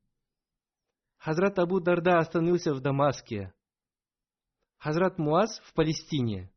Хазрат 1.18 1.58
Абу 1.58 1.80
Дарда 1.80 2.18
остановился 2.18 2.72
в 2.72 2.80
Дамаске. 2.80 3.52
Хазрат 4.78 5.18
Муаз 5.18 5.60
в 5.64 5.74
Палестине. 5.74 6.50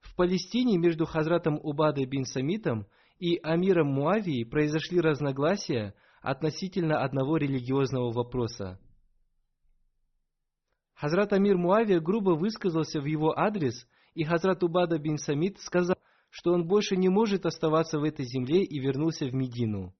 В 0.00 0.16
Палестине 0.16 0.78
между 0.78 1.06
Хазратом 1.06 1.60
Убадой 1.62 2.06
бин 2.06 2.24
Самитом 2.24 2.86
и 3.24 3.40
Амиром 3.42 3.86
Муавии 3.86 4.44
произошли 4.44 5.00
разногласия 5.00 5.94
относительно 6.20 7.02
одного 7.02 7.38
религиозного 7.38 8.12
вопроса. 8.12 8.78
Хазрат 10.92 11.32
Амир 11.32 11.56
Муавия 11.56 12.00
грубо 12.00 12.32
высказался 12.32 13.00
в 13.00 13.06
его 13.06 13.32
адрес, 13.34 13.88
и 14.12 14.24
Хазрат 14.24 14.62
Убада 14.62 14.98
бин 14.98 15.16
Самит 15.16 15.58
сказал, 15.60 15.96
что 16.28 16.52
он 16.52 16.68
больше 16.68 16.96
не 16.96 17.08
может 17.08 17.46
оставаться 17.46 17.98
в 17.98 18.04
этой 18.04 18.26
земле 18.26 18.62
и 18.62 18.78
вернулся 18.78 19.24
в 19.24 19.32
Медину. 19.32 19.94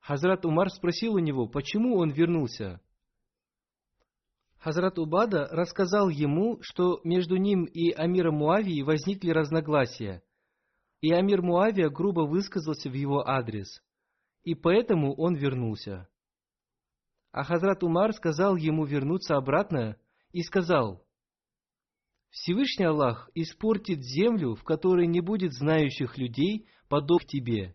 Хазрат 0.00 0.46
Умар 0.46 0.70
спросил 0.70 1.16
у 1.16 1.18
него, 1.18 1.46
почему 1.46 1.98
он 1.98 2.12
вернулся. 2.12 2.80
Хазрат 4.56 4.98
Убада 4.98 5.48
рассказал 5.50 6.08
ему, 6.08 6.60
что 6.62 6.98
между 7.04 7.36
ним 7.36 7.64
и 7.64 7.90
Амиром 7.90 8.36
Муавией 8.36 8.84
возникли 8.84 9.32
разногласия, 9.32 10.22
и 11.00 11.12
Амир 11.12 11.42
Муавия 11.42 11.88
грубо 11.88 12.20
высказался 12.22 12.88
в 12.90 12.94
его 12.94 13.26
адрес. 13.26 13.82
и 14.42 14.54
поэтому 14.54 15.12
он 15.14 15.34
вернулся. 15.34 16.08
А 17.32 17.42
Хазрат 17.42 17.82
Умар 17.82 18.12
сказал 18.12 18.56
ему 18.56 18.84
вернуться 18.84 19.36
обратно 19.36 19.98
и 20.30 20.42
сказал, 20.42 21.06
Всевышний 22.30 22.84
Аллах 22.84 23.30
испортит 23.34 24.02
землю, 24.02 24.54
в 24.54 24.64
которой 24.64 25.06
не 25.06 25.20
будет 25.20 25.52
знающих 25.52 26.18
людей, 26.18 26.66
подоб 26.88 27.24
тебе. 27.24 27.74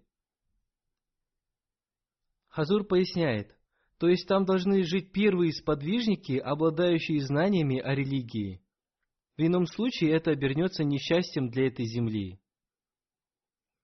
Хазур 2.47 2.83
поясняет, 2.85 3.57
то 3.97 4.07
есть 4.07 4.27
там 4.27 4.45
должны 4.45 4.83
жить 4.83 5.11
первые 5.11 5.53
сподвижники, 5.53 6.33
обладающие 6.33 7.21
знаниями 7.21 7.79
о 7.79 7.95
религии. 7.95 8.61
В 9.37 9.41
ином 9.41 9.65
случае 9.65 10.11
это 10.11 10.31
обернется 10.31 10.83
несчастьем 10.83 11.49
для 11.49 11.67
этой 11.67 11.85
земли. 11.85 12.40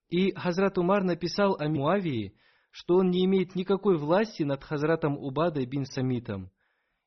И 0.10 0.32
Хазрат 0.34 0.78
Умар 0.78 1.03
написал 1.03 1.55
о 1.55 1.68
Муавии, 1.68 2.36
что 2.72 2.95
он 2.97 3.10
не 3.10 3.26
имеет 3.26 3.55
никакой 3.55 3.97
власти 3.97 4.43
над 4.43 4.64
Хазратом 4.64 5.18
Убадой 5.18 5.66
бин 5.66 5.86
Самитом. 5.86 6.51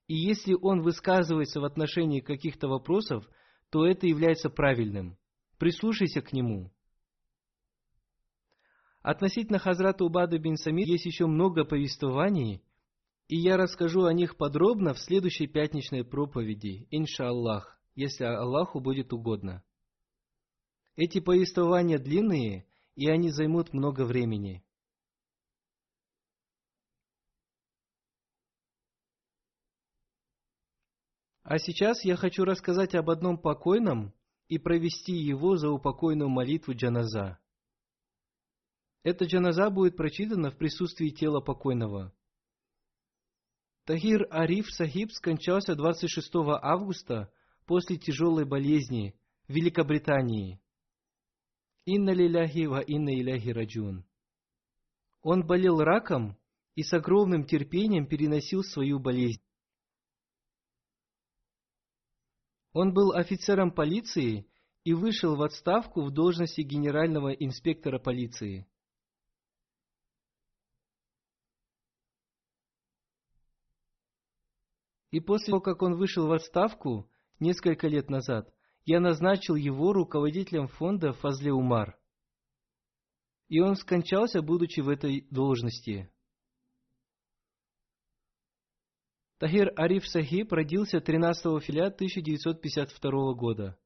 И 0.07 0.15
если 0.15 0.55
он 0.55 0.83
высказывается 0.83 1.61
в 1.61 1.65
отношении 1.65 2.21
каких-то 2.21 2.69
вопросов, 2.69 3.29
то 3.71 3.87
это 3.87 4.07
является 4.07 4.51
правильным. 4.51 5.17
Прислушайся 5.59 6.21
к 6.21 6.33
нему. 6.33 6.73
Относительно 9.03 9.59
Хазрата 9.59 10.05
Убада 10.05 10.39
бин 10.39 10.57
Самит 10.57 10.89
есть 10.89 11.07
еще 11.07 11.27
много 11.27 11.65
повествований, 11.65 12.63
и 13.29 13.37
я 13.37 13.57
расскажу 13.57 14.05
о 14.05 14.13
них 14.13 14.37
подробно 14.37 14.93
в 14.93 14.99
следующей 14.99 15.47
пятничной 15.47 16.05
проповеди, 16.05 16.87
иншаллах, 16.91 17.81
если 17.95 18.25
Аллаху 18.25 18.81
будет 18.81 19.13
угодно. 19.13 19.63
Эти 20.97 21.21
повествования 21.21 21.99
длинные, 21.99 22.67
и 23.01 23.09
они 23.09 23.31
займут 23.31 23.73
много 23.73 24.05
времени. 24.05 24.63
А 31.43 31.59
сейчас 31.59 32.05
я 32.05 32.17
хочу 32.17 32.45
рассказать 32.45 32.95
об 32.95 33.09
одном 33.09 33.39
покойном 33.39 34.13
и 34.49 34.59
провести 34.59 35.15
его 35.15 35.57
за 35.57 35.71
упокойную 35.71 36.29
молитву 36.29 36.75
джаназа. 36.75 37.39
Эта 39.03 39.25
джаназа 39.25 39.71
будет 39.71 39.97
прочитана 39.97 40.51
в 40.51 40.59
присутствии 40.59 41.09
тела 41.09 41.41
покойного. 41.41 42.15
Тахир 43.87 44.27
Ариф 44.31 44.71
Сахиб 44.71 45.11
скончался 45.13 45.75
26 45.75 46.31
августа 46.61 47.33
после 47.65 47.97
тяжелой 47.97 48.45
болезни 48.45 49.19
в 49.49 49.55
Великобритании. 49.55 50.61
Инна 51.95 52.13
лиляхи 52.21 52.67
ва 52.67 52.81
инна 52.95 53.13
иляхи 53.21 53.51
раджун. 53.53 54.05
Он 55.23 55.45
болел 55.45 55.81
раком 55.81 56.39
и 56.77 56.85
с 56.85 56.93
огромным 56.93 57.45
терпением 57.45 58.07
переносил 58.07 58.63
свою 58.63 59.01
болезнь. 59.01 59.43
Он 62.73 62.95
был 62.95 63.11
офицером 63.13 63.73
полиции 63.73 64.49
и 64.85 64.95
вышел 64.95 65.35
в 65.35 65.43
отставку 65.43 66.03
в 66.05 66.13
должности 66.13 66.61
генерального 66.61 67.33
инспектора 67.33 67.99
полиции. 67.99 68.69
И 75.11 75.19
после 75.19 75.47
того, 75.47 75.61
как 75.61 75.83
он 75.83 75.97
вышел 75.97 76.29
в 76.29 76.33
отставку 76.33 77.11
несколько 77.41 77.89
лет 77.89 78.11
назад, 78.11 78.55
я 78.85 79.01
назначил 79.01 79.55
его 79.55 79.93
руководителем 79.93 80.69
фонда 80.69 81.13
Фазле 81.13 81.53
Умар. 81.53 81.99
И 83.49 83.61
он 83.61 83.77
скончался, 83.77 84.43
будучи 84.43 84.81
в 84.81 84.89
этой 84.89 85.27
должности. 85.31 86.11
Тахир 89.39 89.73
Ариф 89.77 90.07
Сахиб 90.07 90.53
родился 90.53 91.01
13 91.01 91.43
февраля 91.63 91.87
1952 91.87 93.35
года. 93.35 93.79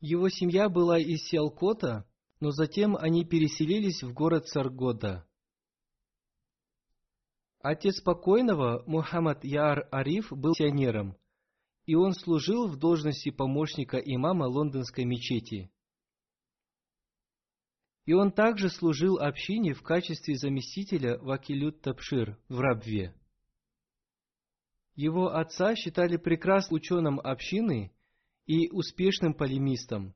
Его 0.00 0.28
семья 0.28 0.68
была 0.68 0.98
из 0.98 1.24
Сиалкота, 1.28 2.08
но 2.40 2.50
затем 2.50 2.96
они 2.96 3.24
переселились 3.24 4.02
в 4.02 4.12
город 4.12 4.46
Саргода. 4.46 5.28
Отец 7.60 8.00
покойного, 8.00 8.84
Мухаммад 8.86 9.44
Яр 9.44 9.88
Ариф, 9.90 10.32
был 10.32 10.54
пионером, 10.54 11.16
и 11.88 11.94
он 11.94 12.12
служил 12.12 12.68
в 12.68 12.76
должности 12.76 13.30
помощника 13.30 13.96
имама 13.96 14.44
лондонской 14.44 15.06
мечети 15.06 15.70
и 18.08 18.14
он 18.14 18.32
также 18.32 18.70
служил 18.70 19.18
общине 19.18 19.74
в 19.74 19.82
качестве 19.82 20.34
заместителя 20.34 21.18
Вакилют 21.18 21.82
Тапшир 21.82 22.38
в 22.48 22.58
Рабве. 22.58 23.14
Его 24.94 25.34
отца 25.34 25.76
считали 25.76 26.16
прекрасным 26.16 26.76
ученым 26.76 27.20
общины 27.20 27.92
и 28.46 28.70
успешным 28.70 29.34
полемистом. 29.34 30.14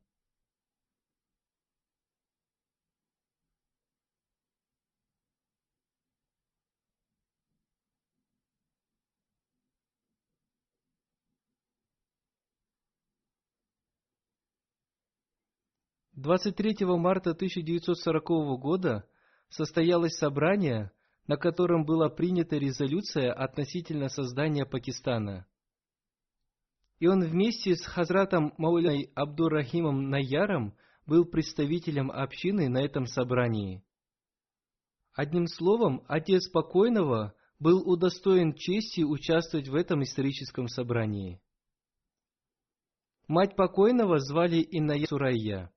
23 16.23 16.87
марта 16.87 17.31
1940 17.31 18.25
года 18.61 19.05
состоялось 19.49 20.14
собрание, 20.14 20.93
на 21.27 21.37
котором 21.37 21.85
была 21.85 22.09
принята 22.09 22.59
резолюция 22.59 23.33
относительно 23.33 24.09
создания 24.09 24.64
Пакистана. 24.64 25.47
И 27.01 27.09
он 27.09 27.25
вместе 27.25 27.75
с 27.75 27.85
Хазратом 27.85 28.55
Мауляй 28.57 29.11
Абдуррахимом 29.16 30.11
Наяром 30.11 30.77
был 31.07 31.25
представителем 31.25 32.12
общины 32.12 32.68
на 32.68 32.79
этом 32.79 33.07
собрании. 33.07 33.83
Одним 35.12 35.49
словом, 35.49 36.05
отец 36.07 36.49
покойного 36.49 37.35
был 37.59 37.83
удостоен 37.85 38.55
чести 38.55 39.01
участвовать 39.01 39.66
в 39.66 39.75
этом 39.75 40.05
историческом 40.05 40.68
собрании. 40.68 41.41
Мать 43.27 43.57
покойного 43.57 44.20
звали 44.20 44.64
Инная 44.70 45.05
Сурайя. 45.07 45.73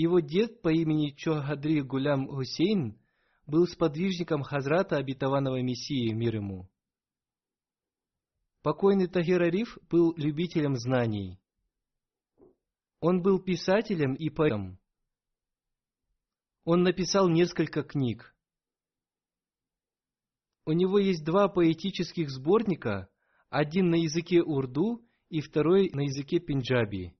Его 0.00 0.20
дед 0.20 0.62
по 0.62 0.68
имени 0.68 1.10
Чохадри 1.10 1.80
Гулям 1.80 2.28
Хусейн 2.28 2.96
был 3.48 3.66
сподвижником 3.66 4.44
Хазрата 4.44 4.96
обетованного 4.96 5.60
Мессии, 5.60 6.12
мир 6.12 6.36
ему. 6.36 6.70
Покойный 8.62 9.08
Тахир 9.08 9.42
Ариф 9.42 9.76
был 9.90 10.14
любителем 10.16 10.76
знаний. 10.76 11.40
Он 13.00 13.22
был 13.22 13.40
писателем 13.40 14.14
и 14.14 14.30
поэтом. 14.30 14.78
Он 16.62 16.84
написал 16.84 17.28
несколько 17.28 17.82
книг. 17.82 18.36
У 20.64 20.70
него 20.70 21.00
есть 21.00 21.24
два 21.24 21.48
поэтических 21.48 22.30
сборника, 22.30 23.08
один 23.50 23.90
на 23.90 23.96
языке 23.96 24.44
урду 24.44 25.04
и 25.28 25.40
второй 25.40 25.90
на 25.90 26.02
языке 26.02 26.38
пенджаби 26.38 27.17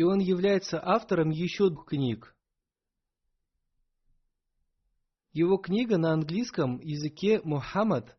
и 0.00 0.02
он 0.02 0.18
является 0.18 0.82
автором 0.82 1.28
еще 1.28 1.68
двух 1.68 1.84
книг. 1.84 2.34
Его 5.32 5.58
книга 5.58 5.98
на 5.98 6.14
английском 6.14 6.80
языке 6.80 7.42
«Мухаммад» 7.44 8.18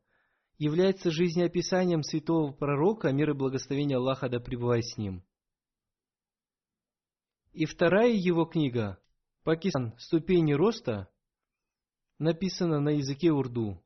является 0.60 1.10
жизнеописанием 1.10 2.04
святого 2.04 2.52
пророка, 2.52 3.12
мир 3.12 3.32
и 3.32 3.34
благословения 3.34 3.98
Аллаха 3.98 4.30
да 4.30 4.40
пребывает 4.40 4.86
с 4.86 4.96
ним. 4.96 5.24
И 7.52 7.66
вторая 7.66 8.12
его 8.12 8.46
книга 8.46 9.02
«Пакистан. 9.44 9.96
Ступени 9.98 10.54
роста» 10.54 11.10
написана 12.20 12.80
на 12.80 12.90
языке 12.90 13.32
урду. 13.32 13.84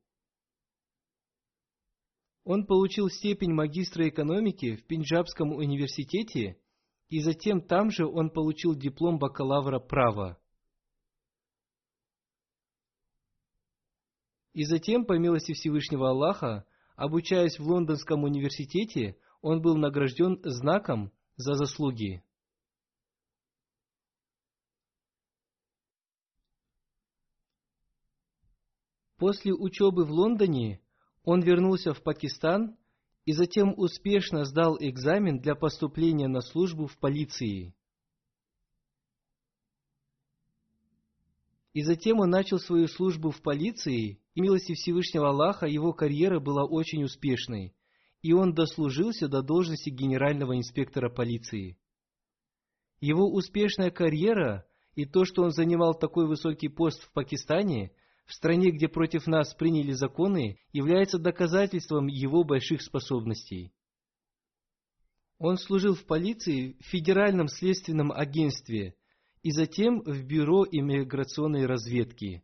Он 2.44 2.66
получил 2.66 3.08
степень 3.08 3.54
магистра 3.54 4.10
экономики 4.10 4.76
в 4.76 4.86
Пенджабском 4.86 5.54
университете 5.54 6.60
и 7.10 7.20
затем 7.22 7.62
там 7.62 7.92
же 7.92 8.06
он 8.06 8.30
получил 8.30 8.76
диплом 8.76 9.20
бакалавра 9.20 9.80
права. 9.80 10.40
И 14.54 14.64
затем, 14.64 15.06
по 15.06 15.18
милости 15.18 15.54
Всевышнего 15.54 16.10
Аллаха, 16.10 16.66
обучаясь 16.96 17.60
в 17.60 17.68
Лондонском 17.68 18.24
университете, 18.24 19.18
он 19.42 19.62
был 19.62 19.76
награжден 19.76 20.40
знаком 20.44 21.12
за 21.36 21.56
заслуги. 21.56 22.24
После 29.18 29.54
учебы 29.54 30.06
в 30.06 30.12
Лондоне 30.12 30.82
он 31.24 31.42
вернулся 31.42 31.94
в 31.94 32.02
Пакистан 32.02 32.78
и 33.26 33.34
затем 33.34 33.74
успешно 33.76 34.46
сдал 34.46 34.78
экзамен 34.80 35.40
для 35.40 35.56
поступления 35.56 36.28
на 36.28 36.42
службу 36.42 36.86
в 36.86 36.98
полиции. 36.98 37.76
И 41.74 41.82
затем 41.84 42.20
он 42.20 42.30
начал 42.30 42.60
свою 42.60 42.88
службу 42.88 43.32
в 43.32 43.42
полиции, 43.42 44.22
и 44.34 44.42
милости 44.42 44.74
Всевышнего 44.76 45.30
Аллаха 45.30 45.66
его 45.66 45.92
карьера 45.92 46.40
была 46.40 46.64
очень 46.64 47.04
успешной, 47.04 47.76
и 48.22 48.32
он 48.32 48.54
дослужился 48.54 49.28
до 49.28 49.42
должности 49.42 49.90
генерального 49.90 50.56
инспектора 50.56 51.10
полиции. 51.10 51.78
Его 53.02 53.30
успешная 53.30 53.92
карьера 53.92 54.66
и 54.94 55.06
то, 55.06 55.26
что 55.26 55.44
он 55.44 55.52
занимал 55.52 55.96
такой 55.96 56.28
высокий 56.28 56.70
пост 56.70 57.04
в 57.04 57.12
Пакистане, 57.12 57.92
в 58.26 58.34
стране, 58.34 58.72
где 58.72 58.88
против 58.88 59.28
нас 59.28 59.54
приняли 59.54 59.92
законы, 59.92 60.60
является 60.72 61.20
доказательством 61.20 62.08
его 62.08 62.44
больших 62.44 62.82
способностей. 62.82 63.72
Он 65.38 65.58
служил 65.58 65.96
в 65.96 66.06
полиции, 66.06 66.78
в 66.80 66.86
Федеральном 66.86 67.48
следственном 67.48 68.12
агентстве 68.12 68.96
и 69.44 69.52
затем 69.52 70.02
в 70.02 70.24
Бюро 70.24 70.66
иммиграционной 70.70 71.66
разведки. 71.66 72.44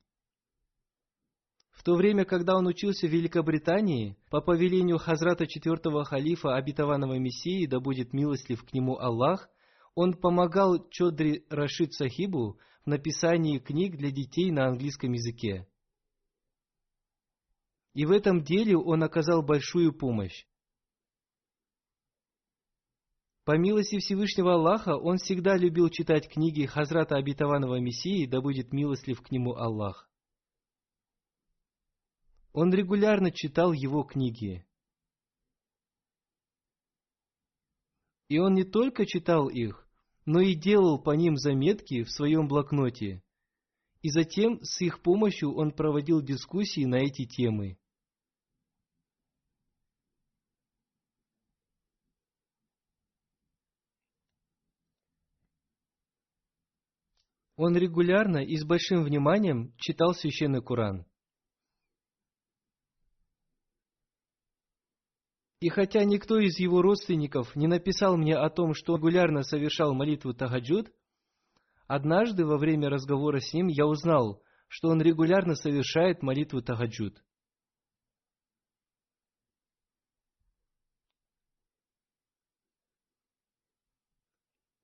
В 1.71 1.83
то 1.83 1.95
время, 1.95 2.25
когда 2.25 2.55
он 2.57 2.67
учился 2.67 3.07
в 3.07 3.11
Великобритании, 3.11 4.15
по 4.29 4.39
повелению 4.39 4.99
Хазрата 4.99 5.47
четвертого 5.47 6.03
халифа 6.03 6.55
обетованного 6.55 7.17
Мессии, 7.17 7.65
да 7.65 7.79
будет 7.79 8.13
милостлив 8.13 8.63
к 8.63 8.71
нему 8.73 8.99
Аллах, 8.99 9.49
он 9.95 10.13
помогал 10.13 10.87
Чодри 10.89 11.43
Рашид 11.49 11.93
Сахибу 11.93 12.59
в 12.85 12.87
написании 12.87 13.57
книг 13.57 13.97
для 13.97 14.11
детей 14.11 14.51
на 14.51 14.67
английском 14.67 15.13
языке. 15.13 15.67
И 17.93 18.05
в 18.05 18.11
этом 18.11 18.43
деле 18.43 18.77
он 18.77 19.03
оказал 19.03 19.41
большую 19.41 19.93
помощь. 19.93 20.45
По 23.43 23.57
милости 23.57 23.97
Всевышнего 23.99 24.53
Аллаха, 24.53 24.95
он 24.95 25.17
всегда 25.17 25.57
любил 25.57 25.89
читать 25.89 26.29
книги 26.29 26.65
Хазрата 26.65 27.15
Обетованного 27.15 27.79
Мессии, 27.79 28.27
да 28.27 28.39
будет 28.39 28.71
милостлив 28.71 29.21
к 29.21 29.31
нему 29.31 29.55
Аллах. 29.55 30.09
Он 32.53 32.73
регулярно 32.73 33.31
читал 33.31 33.73
его 33.73 34.03
книги. 34.03 34.65
И 38.29 38.37
он 38.39 38.53
не 38.53 38.63
только 38.63 39.05
читал 39.05 39.49
их, 39.49 39.87
но 40.25 40.39
и 40.39 40.53
делал 40.53 41.01
по 41.01 41.11
ним 41.11 41.35
заметки 41.35 42.03
в 42.03 42.11
своем 42.11 42.47
блокноте. 42.47 43.23
И 44.01 44.09
затем 44.09 44.59
с 44.63 44.81
их 44.81 45.01
помощью 45.01 45.53
он 45.53 45.71
проводил 45.71 46.21
дискуссии 46.21 46.85
на 46.85 46.95
эти 46.95 47.25
темы. 47.25 47.77
Он 57.57 57.77
регулярно 57.77 58.39
и 58.39 58.57
с 58.57 58.65
большим 58.65 59.03
вниманием 59.03 59.75
читал 59.77 60.15
священный 60.15 60.63
Куран. 60.63 61.05
И 65.59 65.69
хотя 65.69 66.03
никто 66.05 66.39
из 66.39 66.57
его 66.57 66.81
родственников 66.81 67.55
не 67.55 67.67
написал 67.67 68.17
мне 68.17 68.35
о 68.35 68.49
том, 68.49 68.73
что 68.73 68.95
регулярно 68.95 69.43
совершал 69.43 69.93
молитву 69.93 70.33
Тагаджуд, 70.33 70.91
однажды 71.93 72.45
во 72.45 72.57
время 72.57 72.89
разговора 72.89 73.41
с 73.41 73.51
ним 73.53 73.67
я 73.67 73.85
узнал, 73.85 74.41
что 74.69 74.87
он 74.87 75.01
регулярно 75.01 75.55
совершает 75.55 76.23
молитву 76.23 76.61
Тагаджуд. 76.61 77.21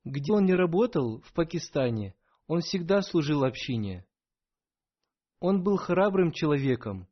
Где 0.04 0.34
он 0.34 0.46
не 0.46 0.54
работал, 0.54 1.22
в 1.22 1.32
Пакистане, 1.32 2.14
он 2.46 2.60
всегда 2.60 3.02
служил 3.02 3.46
общине. 3.46 4.06
Он 5.40 5.64
был 5.64 5.78
храбрым 5.78 6.34
человеком. 6.34 7.08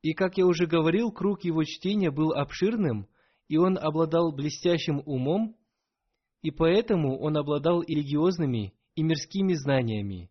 И, 0.00 0.14
как 0.14 0.38
я 0.38 0.46
уже 0.46 0.66
говорил, 0.66 1.12
круг 1.12 1.44
его 1.44 1.62
чтения 1.64 2.10
был 2.10 2.32
обширным, 2.32 3.06
и 3.48 3.58
он 3.58 3.76
обладал 3.76 4.32
блестящим 4.32 5.02
умом, 5.04 5.58
и 6.46 6.52
поэтому 6.52 7.18
он 7.18 7.36
обладал 7.36 7.80
и 7.82 7.92
религиозными, 7.92 8.72
и 8.94 9.02
мирскими 9.02 9.54
знаниями. 9.54 10.30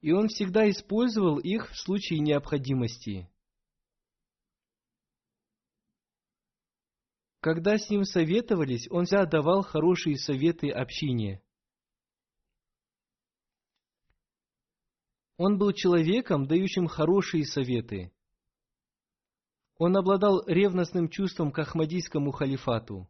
И 0.00 0.10
он 0.10 0.26
всегда 0.26 0.68
использовал 0.68 1.38
их 1.38 1.70
в 1.70 1.76
случае 1.78 2.18
необходимости. 2.18 3.30
Когда 7.38 7.78
с 7.78 7.88
ним 7.90 8.02
советовались, 8.02 8.88
он 8.90 9.04
всегда 9.04 9.24
давал 9.24 9.62
хорошие 9.62 10.18
советы 10.18 10.70
общине. 10.70 11.44
Он 15.36 15.58
был 15.58 15.72
человеком, 15.72 16.48
дающим 16.48 16.88
хорошие 16.88 17.44
советы. 17.44 18.15
Он 19.78 19.96
обладал 19.96 20.42
ревностным 20.46 21.08
чувством 21.08 21.52
к 21.52 21.58
Ахмадийскому 21.58 22.30
халифату. 22.32 23.08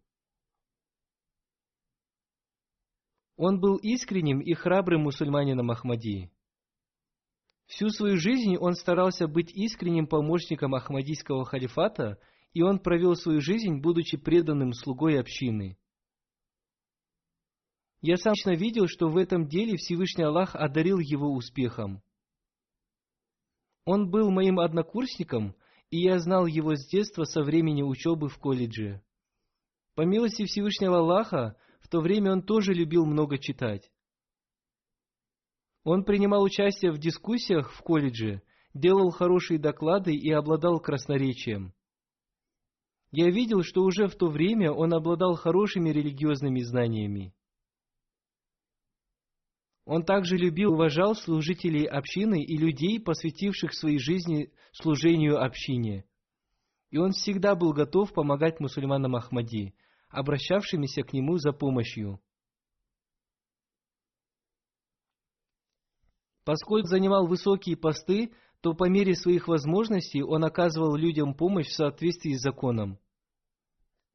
Он 3.36 3.60
был 3.60 3.76
искренним 3.76 4.40
и 4.40 4.54
храбрым 4.54 5.02
мусульманином 5.02 5.70
Ахмадии. 5.70 6.32
Всю 7.66 7.88
свою 7.90 8.16
жизнь 8.16 8.56
он 8.56 8.74
старался 8.74 9.28
быть 9.28 9.50
искренним 9.52 10.06
помощником 10.06 10.74
Ахмадийского 10.74 11.44
халифата– 11.44 12.18
и 12.56 12.62
он 12.62 12.78
провел 12.78 13.14
свою 13.16 13.42
жизнь, 13.42 13.82
будучи 13.82 14.16
преданным 14.16 14.72
слугой 14.72 15.20
общины. 15.20 15.76
Я 18.00 18.16
сам 18.16 18.32
лично 18.32 18.54
видел, 18.54 18.86
что 18.88 19.10
в 19.10 19.18
этом 19.18 19.46
деле 19.46 19.76
Всевышний 19.76 20.24
Аллах 20.24 20.54
одарил 20.54 20.98
его 20.98 21.34
успехом. 21.34 22.02
Он 23.84 24.10
был 24.10 24.30
моим 24.30 24.58
однокурсником, 24.58 25.54
и 25.90 25.98
я 25.98 26.18
знал 26.18 26.46
его 26.46 26.74
с 26.74 26.86
детства 26.88 27.24
со 27.24 27.42
времени 27.42 27.82
учебы 27.82 28.28
в 28.28 28.38
колледже. 28.38 29.02
По 29.94 30.02
милости 30.02 30.44
Всевышнего 30.44 30.98
Аллаха, 30.98 31.56
в 31.80 31.88
то 31.88 32.00
время 32.00 32.32
он 32.32 32.42
тоже 32.42 32.74
любил 32.74 33.06
много 33.06 33.38
читать. 33.38 33.90
Он 35.84 36.04
принимал 36.04 36.42
участие 36.42 36.90
в 36.90 36.98
дискуссиях 36.98 37.72
в 37.72 37.80
колледже, 37.82 38.42
делал 38.74 39.10
хорошие 39.10 39.58
доклады 39.58 40.14
и 40.14 40.30
обладал 40.32 40.80
красноречием. 40.80 41.72
Я 43.12 43.30
видел, 43.30 43.62
что 43.62 43.82
уже 43.82 44.08
в 44.08 44.16
то 44.16 44.28
время 44.28 44.72
он 44.72 44.92
обладал 44.92 45.36
хорошими 45.36 45.90
религиозными 45.90 46.60
знаниями. 46.60 47.32
Он 49.86 50.04
также 50.04 50.36
любил 50.36 50.72
и 50.72 50.74
уважал 50.74 51.14
служителей 51.14 51.86
общины 51.86 52.42
и 52.42 52.56
людей, 52.56 52.98
посвятивших 53.00 53.72
своей 53.72 53.98
жизни 53.98 54.52
служению 54.72 55.40
общине. 55.40 56.04
И 56.90 56.98
он 56.98 57.12
всегда 57.12 57.54
был 57.54 57.72
готов 57.72 58.12
помогать 58.12 58.58
мусульманам 58.58 59.14
Ахмади, 59.14 59.74
обращавшимися 60.08 61.04
к 61.04 61.12
нему 61.12 61.38
за 61.38 61.52
помощью. 61.52 62.20
Поскольку 66.44 66.88
занимал 66.88 67.28
высокие 67.28 67.76
посты, 67.76 68.32
то 68.62 68.74
по 68.74 68.88
мере 68.88 69.14
своих 69.14 69.46
возможностей 69.46 70.22
он 70.22 70.44
оказывал 70.44 70.96
людям 70.96 71.32
помощь 71.32 71.68
в 71.68 71.74
соответствии 71.74 72.34
с 72.34 72.42
законом. 72.42 72.98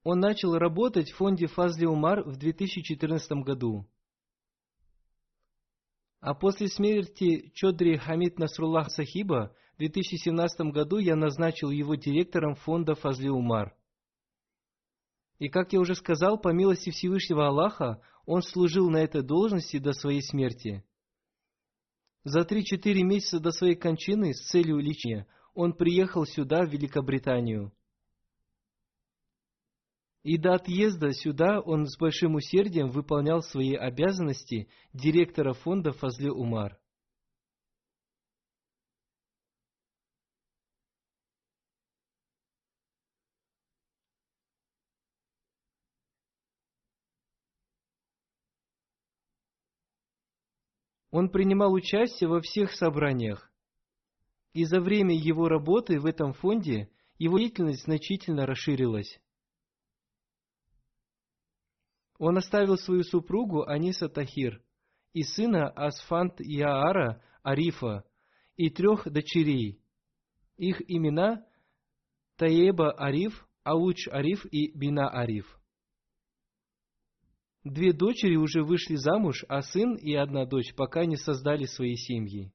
Он 0.04 0.20
начал 0.20 0.58
работать 0.58 1.12
в 1.12 1.16
фонде 1.16 1.48
Фазли 1.48 1.86
Умар 1.86 2.24
в 2.28 2.36
2014 2.36 3.32
году. 3.44 3.86
А 6.22 6.36
после 6.36 6.68
смерти 6.68 7.52
Чодри 7.56 7.98
Хамид 7.98 8.38
Насруллах 8.38 8.92
Сахиба 8.92 9.56
в 9.74 9.80
2017 9.80 10.72
году 10.72 11.00
я 11.00 11.16
назначил 11.16 11.72
его 11.72 11.96
директором 11.96 12.54
фонда 12.54 12.94
Фазли 12.94 13.28
Умар. 13.28 13.76
И 15.40 15.50
как 15.50 15.74
я 15.74 15.80
уже 15.80 15.96
сказал, 15.96 16.40
по 16.40 16.50
милости 16.50 16.92
Всевышнего 16.92 17.48
Аллаха, 17.48 18.04
он 18.28 18.44
служил 18.44 18.92
на 18.92 18.98
этой 18.98 19.24
должности 19.24 19.80
до 19.80 19.94
своей 19.94 20.22
смерти. 20.22 20.86
За 22.24 22.42
3-4 22.42 23.02
месяца 23.02 23.40
до 23.40 23.50
своей 23.50 23.76
кончины 23.76 24.36
с 24.36 24.48
целью 24.48 24.78
лечения 24.78 25.26
он 25.56 25.74
приехал 25.74 26.28
сюда, 26.28 26.64
в 26.64 26.70
Великобританию. 26.70 27.74
И 30.24 30.38
до 30.38 30.54
отъезда 30.54 31.14
сюда 31.14 31.60
он 31.62 31.88
с 31.88 31.98
большим 31.98 32.36
усердием 32.36 32.90
выполнял 32.90 33.42
свои 33.42 33.74
обязанности 33.74 34.70
директора 34.94 35.54
фонда 35.54 35.94
Фазли 35.94 36.30
Умар. 36.30 36.78
Он 51.10 51.30
принимал 51.30 51.74
участие 51.74 52.30
во 52.30 52.40
всех 52.42 52.72
собраниях. 52.72 53.52
И 54.54 54.66
за 54.66 54.80
время 54.80 55.16
его 55.16 55.50
работы 55.50 56.00
в 56.00 56.06
этом 56.06 56.34
фонде 56.34 56.90
его 57.18 57.38
деятельность 57.38 57.84
значительно 57.84 58.46
расширилась. 58.46 59.20
Он 62.22 62.38
оставил 62.38 62.78
свою 62.78 63.02
супругу 63.02 63.64
Аниса 63.64 64.08
Тахир 64.08 64.62
и 65.12 65.24
сына 65.24 65.70
Асфант 65.70 66.40
Яара 66.40 67.20
Арифа 67.42 68.06
и 68.58 68.70
трех 68.70 69.12
дочерей. 69.12 69.82
Их 70.56 70.84
имена 70.88 71.44
Таеба 72.36 72.92
Ариф, 72.92 73.48
Ауч 73.64 74.08
Ариф 74.08 74.46
и 74.52 74.72
Бина 74.78 75.10
Ариф. 75.10 75.60
Две 77.64 77.92
дочери 77.92 78.36
уже 78.36 78.62
вышли 78.62 78.98
замуж, 78.98 79.44
а 79.50 79.64
сын 79.64 79.96
и 79.96 80.14
одна 80.14 80.46
дочь 80.46 80.76
пока 80.76 81.06
не 81.06 81.16
создали 81.16 81.66
свои 81.66 81.96
семьи. 81.96 82.54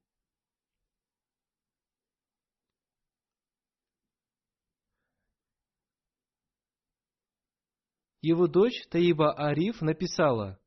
Его 8.29 8.47
дочь 8.47 8.85
Таиба 8.89 9.31
Ариф 9.31 9.81
написала, 9.81 10.59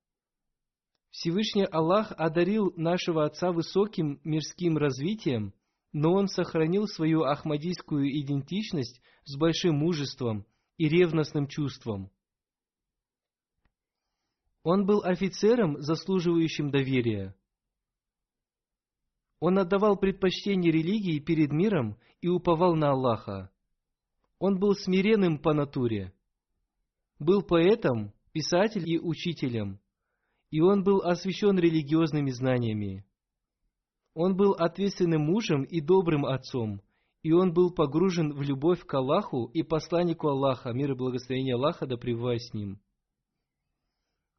Всевышний 1.11 1.67
Аллах 1.67 2.11
одарил 2.17 2.73
нашего 2.75 3.27
отца 3.27 3.53
высоким 3.53 4.19
мирским 4.25 4.79
развитием, 4.79 5.53
но 5.93 6.15
он 6.15 6.29
сохранил 6.29 6.87
свою 6.87 7.25
ахмадийскую 7.25 8.19
идентичность 8.19 9.03
с 9.27 9.37
большим 9.37 9.77
мужеством 9.77 10.47
и 10.79 10.89
ревностным 10.89 11.49
чувством. 11.49 12.11
Он 14.63 14.87
был 14.87 15.03
офицером, 15.03 15.83
заслуживающим 15.83 16.71
доверия. 16.71 17.37
Он 19.39 19.59
отдавал 19.59 19.99
предпочтение 19.99 20.73
религии 20.73 21.19
перед 21.19 21.53
миром 21.53 21.99
и 22.23 22.29
уповал 22.29 22.75
на 22.75 22.93
Аллаха. 22.93 23.51
Он 24.39 24.59
был 24.59 24.75
смиренным 24.75 25.39
по 25.39 25.53
натуре. 25.53 26.15
Был 27.21 27.43
поэтом, 27.43 28.15
писателем 28.33 28.87
и 28.87 28.99
учителем. 28.99 29.79
И 30.51 30.63
он 30.63 30.83
был 30.83 31.03
освящен 31.03 31.59
религиозными 31.59 32.31
знаниями. 32.31 33.05
Он 34.15 34.35
был 34.35 34.53
ответственным 34.53 35.23
мужем 35.23 35.65
и 35.65 35.83
добрым 35.83 36.25
отцом, 36.25 36.81
и 37.23 37.33
он 37.33 37.53
был 37.53 37.73
погружен 37.73 38.33
в 38.33 38.41
любовь 38.41 38.85
к 38.87 38.95
Аллаху 38.95 39.51
и 39.53 39.63
посланнику 39.63 40.29
Аллаха, 40.29 40.73
мир 40.73 40.93
и 40.93 40.97
благословение 40.97 41.57
Аллаха 41.57 41.87
да 41.87 41.99
пребывает 41.99 42.43
с 42.43 42.55
ним. 42.55 42.81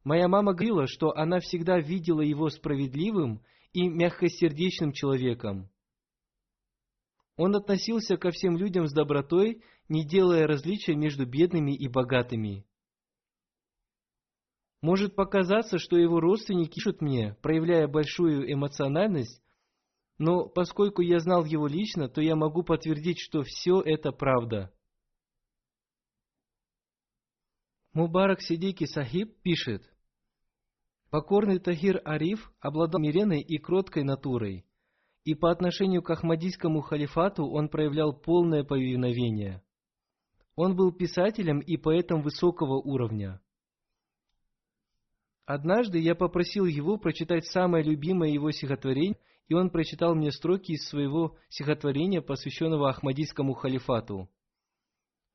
Моя 0.02 0.26
мама 0.26 0.52
говорила, 0.52 0.88
что 0.88 1.16
она 1.16 1.38
всегда 1.38 1.78
видела 1.78 2.20
его 2.20 2.50
справедливым 2.50 3.42
и 3.72 3.88
мягкосердечным 3.88 4.92
человеком. 4.92 5.70
Он 7.36 7.54
относился 7.54 8.16
ко 8.16 8.32
всем 8.32 8.56
людям 8.56 8.88
с 8.88 8.92
добротой, 8.92 9.62
не 9.88 10.04
делая 10.04 10.48
различия 10.48 10.96
между 10.96 11.26
бедными 11.26 11.74
и 11.74 11.86
богатыми. 11.86 12.66
Может 14.82 15.14
показаться, 15.14 15.78
что 15.78 15.96
его 15.96 16.20
родственники 16.20 16.74
пишут 16.74 17.00
мне, 17.00 17.36
проявляя 17.40 17.86
большую 17.86 18.52
эмоциональность, 18.52 19.40
но 20.18 20.46
поскольку 20.46 21.02
я 21.02 21.20
знал 21.20 21.44
его 21.44 21.68
лично, 21.68 22.08
то 22.08 22.20
я 22.20 22.36
могу 22.36 22.62
подтвердить, 22.64 23.18
что 23.20 23.42
все 23.42 23.80
это 23.80 24.12
правда. 24.12 24.72
Мубарак 27.94 28.42
Сидики 28.42 28.84
Сахиб 28.84 29.40
пишет, 29.42 29.92
Покорный 31.10 31.58
Тахир 31.58 32.00
Ариф 32.06 32.50
обладал 32.58 32.98
миреной 32.98 33.42
и 33.42 33.58
кроткой 33.58 34.02
натурой, 34.02 34.64
и 35.24 35.34
по 35.34 35.50
отношению 35.50 36.02
к 36.02 36.08
Ахмадийскому 36.08 36.80
халифату 36.80 37.44
он 37.44 37.68
проявлял 37.68 38.14
полное 38.14 38.64
повиновение. 38.64 39.62
Он 40.56 40.74
был 40.74 40.90
писателем 40.90 41.60
и 41.60 41.76
поэтом 41.76 42.22
высокого 42.22 42.80
уровня. 42.80 43.42
Однажды 45.54 45.98
я 45.98 46.14
попросил 46.14 46.64
его 46.64 46.96
прочитать 46.96 47.44
самое 47.44 47.84
любимое 47.84 48.30
его 48.30 48.50
стихотворение, 48.52 49.18
и 49.48 49.52
он 49.52 49.68
прочитал 49.68 50.14
мне 50.14 50.32
строки 50.32 50.72
из 50.72 50.88
своего 50.88 51.36
стихотворения, 51.50 52.22
посвященного 52.22 52.88
Ахмадийскому 52.88 53.52
халифату. 53.52 54.30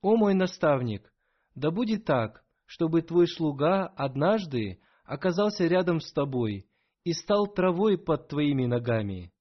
«О 0.01 0.15
мой 0.15 0.33
наставник, 0.33 1.13
да 1.53 1.69
будет 1.69 2.05
так, 2.05 2.43
чтобы 2.65 3.03
твой 3.03 3.27
слуга 3.27 3.85
однажды 3.85 4.79
оказался 5.05 5.67
рядом 5.67 5.99
с 5.99 6.11
тобой 6.11 6.67
и 7.03 7.13
стал 7.13 7.45
травой 7.45 7.99
под 7.99 8.27
твоими 8.27 8.65
ногами. 8.65 9.31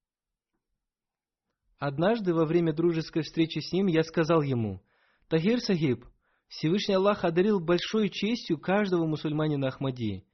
Однажды 1.79 2.35
во 2.35 2.45
время 2.45 2.75
дружеской 2.75 3.23
встречи 3.23 3.61
с 3.61 3.73
ним 3.73 3.87
я 3.87 4.03
сказал 4.03 4.43
ему, 4.43 4.83
«Тахир 5.29 5.61
Сахиб, 5.61 6.05
Всевышний 6.49 6.97
Аллах 6.97 7.25
одарил 7.25 7.61
большой 7.61 8.11
честью 8.11 8.59
каждого 8.59 9.07
мусульманина 9.07 9.69
Ахмади. 9.69 10.26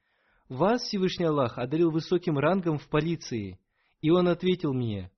Вас 0.57 0.83
Всевышний 0.83 1.27
Аллах 1.27 1.59
одарил 1.59 1.91
высоким 1.91 2.39
рангом 2.39 2.79
в 2.79 2.89
полиции». 2.89 3.59
И 4.01 4.11
он 4.11 4.29
ответил 4.29 4.73
мне, 4.73 5.11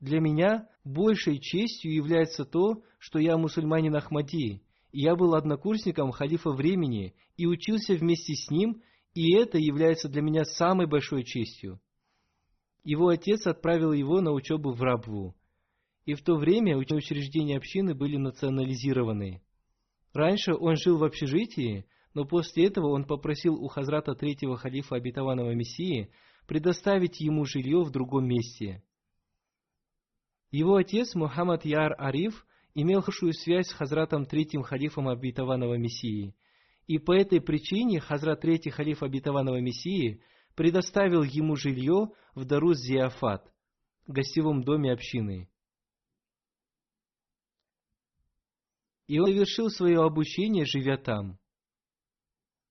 «Для 0.00 0.20
меня 0.20 0.68
большей 0.84 1.38
честью 1.38 1.94
является 1.94 2.44
то, 2.44 2.82
что 2.98 3.18
я 3.18 3.36
мусульманин 3.36 3.94
Ахмади, 3.94 4.62
и 4.92 5.00
я 5.00 5.14
был 5.14 5.34
однокурсником 5.34 6.10
халифа 6.10 6.50
времени 6.50 7.14
и 7.36 7.46
учился 7.46 7.94
вместе 7.94 8.34
с 8.34 8.50
ним 8.50 8.82
и 9.14 9.34
это 9.36 9.58
является 9.58 10.08
для 10.08 10.22
меня 10.22 10.44
самой 10.44 10.86
большой 10.86 11.24
честью. 11.24 11.80
Его 12.84 13.08
отец 13.08 13.46
отправил 13.46 13.92
его 13.92 14.20
на 14.20 14.32
учебу 14.32 14.72
в 14.72 14.82
Рабву. 14.82 15.34
И 16.06 16.14
в 16.14 16.22
то 16.22 16.36
время 16.36 16.76
учреждения 16.76 17.56
общины 17.56 17.94
были 17.94 18.16
национализированы. 18.16 19.42
Раньше 20.12 20.54
он 20.54 20.76
жил 20.76 20.98
в 20.98 21.04
общежитии, 21.04 21.86
но 22.14 22.24
после 22.24 22.66
этого 22.66 22.88
он 22.88 23.04
попросил 23.04 23.54
у 23.54 23.68
Хазрата 23.68 24.14
третьего 24.14 24.56
халифа 24.56 24.96
обетованного 24.96 25.54
Мессии 25.54 26.10
предоставить 26.46 27.20
ему 27.20 27.44
жилье 27.44 27.82
в 27.82 27.90
другом 27.90 28.26
месте. 28.26 28.82
Его 30.50 30.76
отец 30.76 31.14
Мухаммад 31.14 31.64
Яр 31.64 31.94
Ариф 31.98 32.44
имел 32.74 33.00
хорошую 33.00 33.32
связь 33.32 33.68
с 33.68 33.72
Хазратом 33.72 34.26
третьим 34.26 34.62
халифом 34.62 35.08
обетованного 35.08 35.74
Мессии– 35.74 36.34
и 36.90 36.98
по 36.98 37.12
этой 37.12 37.40
причине 37.40 38.00
Хазрат 38.00 38.40
Третий 38.40 38.70
халиф 38.70 39.04
обетованного 39.04 39.60
Мессии 39.60 40.20
предоставил 40.56 41.22
ему 41.22 41.54
жилье 41.54 42.08
в 42.34 42.44
Дарус 42.44 42.78
Зиафат, 42.78 43.48
гостевом 44.08 44.64
доме 44.64 44.92
общины. 44.92 45.48
И 49.06 49.20
он 49.20 49.26
завершил 49.26 49.70
свое 49.70 50.00
обучение, 50.00 50.64
живя 50.64 50.96
там. 50.96 51.38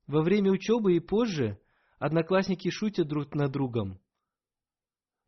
Во 0.10 0.24
время 0.24 0.50
учебы 0.52 0.96
и 0.96 1.00
позже 1.00 1.60
одноклассники 2.00 2.72
шутят 2.72 3.08
друг 3.08 3.36
над 3.36 3.52
другом. 3.52 4.02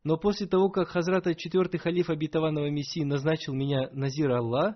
Но 0.02 0.16
после 0.16 0.48
того, 0.48 0.70
как 0.70 0.88
Хазрата 0.88 1.36
четвертый 1.36 1.78
халиф 1.78 2.10
обетованного 2.10 2.68
Мессии 2.68 3.04
назначил 3.04 3.54
меня 3.54 3.88
Назир 3.92 4.32
Аллах, 4.32 4.74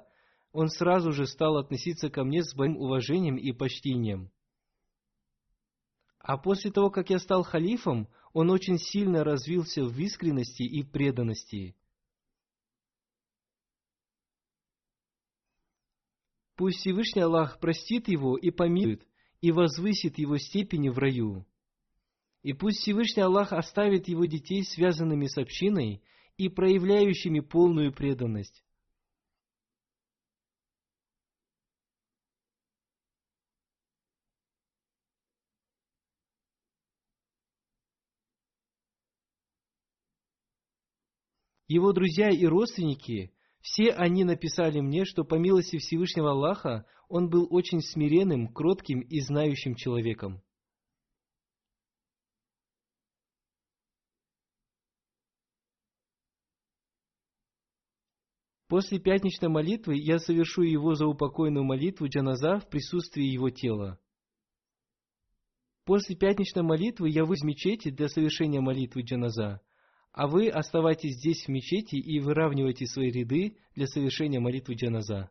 он 0.53 0.69
сразу 0.69 1.11
же 1.11 1.27
стал 1.27 1.57
относиться 1.57 2.09
ко 2.09 2.23
мне 2.23 2.45
с 2.45 2.55
большим 2.55 2.77
уважением 2.77 3.37
и 3.37 3.51
почтением. 3.51 4.31
А 6.21 6.39
после 6.39 6.71
того, 6.71 6.89
как 6.91 7.11
я 7.11 7.19
стал 7.19 7.43
халифом, 7.43 8.09
он 8.33 8.53
очень 8.53 8.79
сильно 8.79 9.25
развился 9.25 9.83
в 9.83 9.99
искренности 9.99 10.63
и 10.63 10.85
преданности. 10.85 11.75
Пусть 16.55 16.79
Всевышний 16.79 17.23
Аллах 17.23 17.59
простит 17.59 18.07
его 18.07 18.37
и 18.37 18.53
помилует, 18.53 19.05
и 19.41 19.53
возвысит 19.53 20.18
его 20.18 20.39
степени 20.39 20.89
в 20.89 20.99
раю. 20.99 21.47
И 22.43 22.53
пусть 22.53 22.78
Всевышний 22.78 23.22
Аллах 23.22 23.53
оставит 23.53 24.09
его 24.09 24.24
детей 24.24 24.62
связанными 24.62 25.26
с 25.26 25.37
общиной 25.37 26.03
и 26.37 26.49
проявляющими 26.49 27.41
полную 27.41 27.93
преданность. 27.93 28.62
Его 41.68 41.93
друзья 41.93 42.30
и 42.30 42.47
родственники, 42.47 43.32
все 43.67 43.91
они 43.91 44.23
написали 44.23 44.79
мне, 44.79 45.05
что 45.05 45.25
по 45.25 45.35
милости 45.35 45.79
Всевышнего 45.79 46.31
Аллаха 46.31 46.87
он 47.09 47.29
был 47.29 47.49
очень 47.51 47.81
смиренным, 47.81 48.47
кротким 48.47 49.01
и 49.01 49.19
знающим 49.19 49.75
человеком. 49.75 50.41
После 58.69 59.01
пятничной 59.01 59.49
молитвы 59.49 59.97
я 59.97 60.21
совершу 60.21 60.62
его 60.62 60.95
заупокойную 60.95 61.64
молитву 61.64 62.07
джаназа 62.07 62.61
в 62.61 62.69
присутствии 62.69 63.25
его 63.25 63.51
тела. 63.51 63.99
После 65.85 66.14
пятничной 66.14 66.62
молитвы 66.62 67.09
я 67.09 67.25
выйду 67.25 67.35
из 67.35 67.43
мечети 67.43 67.91
для 67.91 68.09
совершения 68.09 68.61
молитвы 68.61 69.03
джаназа– 69.03 69.61
а 70.17 70.27
вы 70.27 70.49
оставайтесь 70.49 71.17
здесь 71.17 71.45
в 71.45 71.49
мечети 71.49 71.97
и 71.97 72.19
выравнивайте 72.21 72.87
свои 72.87 73.11
ряды 73.11 73.59
для 73.75 73.87
совершения 73.87 74.41
молитвы 74.41 74.75
джаназа. 74.75 75.31